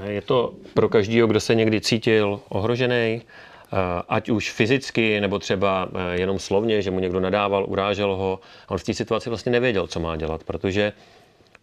Je 0.05 0.23
to 0.23 0.55
pro 0.75 0.89
každého, 0.89 1.29
kdo 1.29 1.41
se 1.41 1.55
někdy 1.55 1.81
cítil 1.81 2.41
ohrožený, 2.49 3.23
eh, 3.23 3.77
ať 4.09 4.29
už 4.29 4.51
fyzicky, 4.51 5.21
nebo 5.21 5.39
třeba 5.39 5.89
eh, 5.95 6.21
jenom 6.21 6.39
slovně, 6.39 6.83
že 6.83 6.91
mu 6.91 7.01
někdo 7.01 7.21
nadával, 7.21 7.65
urážel 7.69 8.17
ho. 8.17 8.41
On 8.69 8.79
v 8.79 8.85
té 8.85 8.95
situaci 8.95 9.29
vlastně 9.29 9.53
nevěděl, 9.53 9.87
co 9.87 10.01
má 10.01 10.17
dělat, 10.17 10.45
protože 10.45 10.93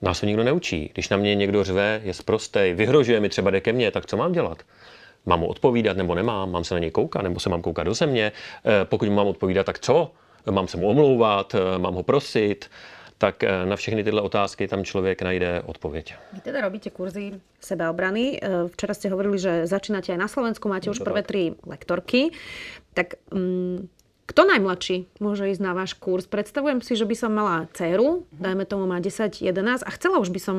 Nás 0.02 0.20
to 0.20 0.26
nikdo 0.26 0.44
neučí. 0.44 0.90
Když 0.94 1.10
na 1.10 1.18
mě 1.18 1.36
někdo 1.36 1.64
řve, 1.64 2.02
je 2.04 2.14
sprostej, 2.14 2.74
vyhrožuje 2.74 3.20
mi 3.20 3.30
třeba 3.30 3.52
jde 3.52 3.62
ke 3.62 3.74
mně, 3.74 3.92
tak 3.92 4.06
co 4.06 4.18
mám 4.18 4.32
dělat? 4.32 4.64
Mám 5.26 5.40
mu 5.40 5.48
odpovídat 5.48 5.98
nebo 5.98 6.16
nemám? 6.16 6.52
Mám 6.52 6.64
se 6.64 6.74
na 6.74 6.80
něj 6.80 6.92
koukat 6.92 7.24
nebo 7.24 7.40
se 7.40 7.50
mám 7.50 7.62
koukat 7.62 7.86
do 7.86 7.94
země? 7.94 8.32
Eh, 8.66 8.86
pokud 8.86 9.10
mu 9.10 9.16
mám 9.16 9.28
odpovídat, 9.28 9.66
tak 9.66 9.80
co? 9.80 10.12
Mám 10.52 10.68
se 10.68 10.78
mu 10.78 10.90
omlouvat? 10.90 11.56
Eh, 11.56 11.80
mám 11.80 11.94
ho 11.94 12.04
prosit? 12.04 12.70
tak 13.18 13.44
eh, 13.44 13.66
na 13.66 13.76
všechny 13.76 14.04
tyhle 14.04 14.22
otázky 14.22 14.68
tam 14.68 14.84
člověk 14.84 15.22
najde 15.22 15.62
odpověď. 15.66 16.16
Vy 16.34 16.42
teda 16.42 16.62
robíte 16.62 16.90
kurzy 16.90 17.42
sebeobrany. 17.60 18.38
Včera 18.70 18.94
ste 18.94 19.10
hovorili, 19.10 19.42
že 19.42 19.66
začínate 19.66 20.14
aj 20.14 20.22
na 20.22 20.30
Slovensku, 20.30 20.70
máte 20.70 20.94
už 20.94 21.02
prvé 21.02 21.26
tri 21.26 21.58
lektorky. 21.66 22.30
Tak 22.94 23.18
um, 23.34 23.90
kto 24.28 24.44
najmladší 24.44 25.08
môže 25.24 25.48
ísť 25.48 25.62
na 25.64 25.72
váš 25.72 25.96
kurz? 25.96 26.28
Predstavujem 26.28 26.84
si, 26.84 27.00
že 27.00 27.08
by 27.08 27.16
som 27.16 27.32
mala 27.32 27.72
dceru, 27.72 28.28
dajme 28.36 28.68
tomu 28.68 28.84
má 28.84 29.00
10, 29.00 29.40
11 29.40 29.88
a 29.88 29.90
chcela 29.96 30.20
už 30.20 30.36
by 30.36 30.40
som, 30.44 30.58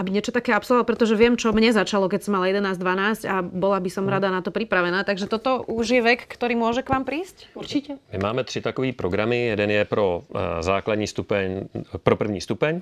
aby 0.00 0.08
niečo 0.08 0.32
také 0.32 0.56
absolvovala, 0.56 0.88
pretože 0.88 1.12
viem, 1.12 1.36
čo 1.36 1.52
mne 1.52 1.76
začalo, 1.76 2.08
keď 2.08 2.24
som 2.24 2.40
mala 2.40 2.48
11, 2.48 2.80
12 2.80 3.28
a 3.28 3.44
bola 3.44 3.78
by 3.84 3.90
som 3.92 4.08
mhm. 4.08 4.12
rada 4.16 4.28
na 4.32 4.40
to 4.40 4.48
pripravená. 4.48 5.04
Takže 5.04 5.28
toto 5.28 5.60
už 5.68 5.86
je 5.92 6.00
vek, 6.00 6.24
ktorý 6.24 6.56
môže 6.56 6.80
k 6.80 6.88
vám 6.88 7.04
prísť? 7.04 7.52
Určitě. 7.54 8.00
My 8.12 8.18
máme 8.18 8.44
tři 8.44 8.60
takové 8.60 8.92
programy. 8.92 9.46
Jeden 9.46 9.70
je 9.70 9.84
pro 9.84 10.24
eh, 10.24 10.62
základní 10.62 11.06
stupeň, 11.06 11.68
pro 12.02 12.16
první 12.16 12.40
stupeň, 12.40 12.80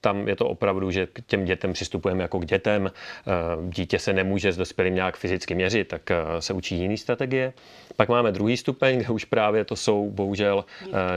tam 0.00 0.28
je 0.28 0.36
to 0.36 0.48
opravdu, 0.48 0.90
že 0.90 1.06
k 1.06 1.20
těm 1.26 1.44
dětem 1.44 1.72
přistupujeme 1.72 2.22
jako 2.22 2.38
k 2.38 2.44
dětem. 2.44 2.90
Eh, 2.90 3.32
dítě 3.68 3.98
se 3.98 4.12
nemůže 4.12 4.52
s 4.52 4.56
dospělým 4.56 4.94
nějak 4.94 5.16
fyzicky 5.16 5.54
měřit, 5.54 5.88
tak 5.88 6.10
eh, 6.10 6.16
se 6.38 6.52
učí 6.52 6.76
jiný 6.76 6.98
strategie. 6.98 7.52
Pak 7.96 8.08
máme 8.08 8.32
druhý 8.32 8.56
stupeň, 8.56 8.98
kde 8.98 9.08
už 9.08 9.24
právě 9.24 9.64
to 9.64 9.76
jsou 9.76 10.10
bohužel 10.10 10.64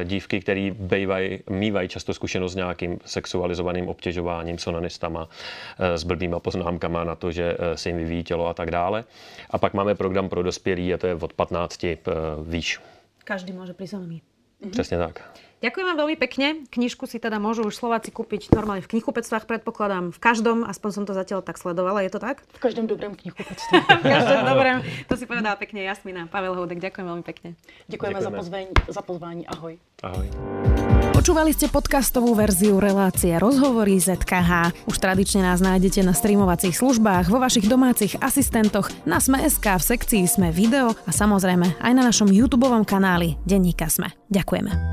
dívky, 0.03 0.39
které 0.39 0.71
mývají 1.49 1.89
často 1.89 2.13
zkušenost 2.13 2.51
s 2.51 2.55
nějakým 2.55 2.99
sexualizovaným 3.05 3.87
obtěžováním, 3.87 4.57
sonanistama, 4.57 5.29
s 5.79 6.03
blbýma 6.03 6.39
poznámkama 6.39 7.03
na 7.03 7.15
to, 7.15 7.31
že 7.31 7.57
se 7.75 7.89
jim 7.89 7.97
vyvíjí 7.97 8.23
tělo 8.23 8.47
a 8.47 8.53
tak 8.53 8.71
dále. 8.71 9.03
A 9.49 9.57
pak 9.57 9.73
máme 9.73 9.95
program 9.95 10.29
pro 10.29 10.43
dospělí 10.43 10.93
a 10.93 10.97
to 10.97 11.07
je 11.07 11.15
od 11.15 11.33
15 11.33 11.85
výš. 12.43 12.79
Každý 13.23 13.53
může 13.53 13.73
prísť 13.73 13.95
Přesně 14.71 14.97
tak. 14.97 15.21
Ďakujem 15.63 15.85
vám 15.87 15.97
veľmi 16.03 16.17
pekne. 16.19 16.47
Knižku 16.67 17.07
si 17.07 17.23
teda 17.23 17.39
môžu 17.39 17.63
už 17.63 17.79
Slováci 17.79 18.11
kúpiť 18.11 18.51
normálne 18.51 18.83
v 18.83 18.91
knihkupectvách, 18.99 19.47
predpokladám, 19.47 20.11
v 20.11 20.19
každom, 20.19 20.67
aspoň 20.67 20.89
som 20.91 21.03
to 21.07 21.15
zatiaľ 21.15 21.39
tak 21.39 21.55
sledovala, 21.55 22.03
je 22.03 22.11
to 22.11 22.19
tak? 22.19 22.43
V 22.51 22.59
každom 22.59 22.83
dobrém 22.83 23.15
knihkupectve. 23.15 23.71
v 24.03 24.03
každom 24.03 24.43
dobrém, 24.43 24.83
to 25.07 25.15
si 25.15 25.23
povedala 25.23 25.55
pekne 25.55 25.87
Jasmina. 25.87 26.27
Pavel 26.27 26.59
Houdek, 26.59 26.83
ďakujem 26.83 27.05
veľmi 27.07 27.23
pekne. 27.23 27.55
Ďakujeme, 27.87 28.19
Ďakujeme. 28.19 28.27
Za, 28.27 28.31
pozvání, 28.35 28.71
za 28.91 29.01
pozvání, 29.07 29.43
ahoj. 29.47 29.73
Ahoj. 30.03 30.27
Počúvali 31.15 31.55
ste 31.55 31.71
podcastovú 31.71 32.35
verziu 32.35 32.83
relácie 32.83 33.31
Rozhovory 33.39 33.95
ZKH. 34.03 34.83
Už 34.83 34.99
tradične 34.99 35.47
nás 35.47 35.63
nájdete 35.63 36.03
na 36.03 36.11
streamovacích 36.11 36.75
službách, 36.75 37.31
vo 37.31 37.39
vašich 37.39 37.71
domácich 37.71 38.19
asistentoch, 38.19 38.91
na 39.07 39.23
Sme.sk, 39.23 39.63
v 39.63 39.83
sekcii 39.95 40.27
Sme 40.27 40.51
video 40.51 40.91
a 41.07 41.11
samozrejme 41.15 41.79
aj 41.79 41.91
na 41.95 42.03
našom 42.03 42.27
YouTube 42.27 42.67
kanáli 42.83 43.39
Denníka 43.47 43.87
Sme. 43.87 44.11
Ďakujeme. 44.27 44.92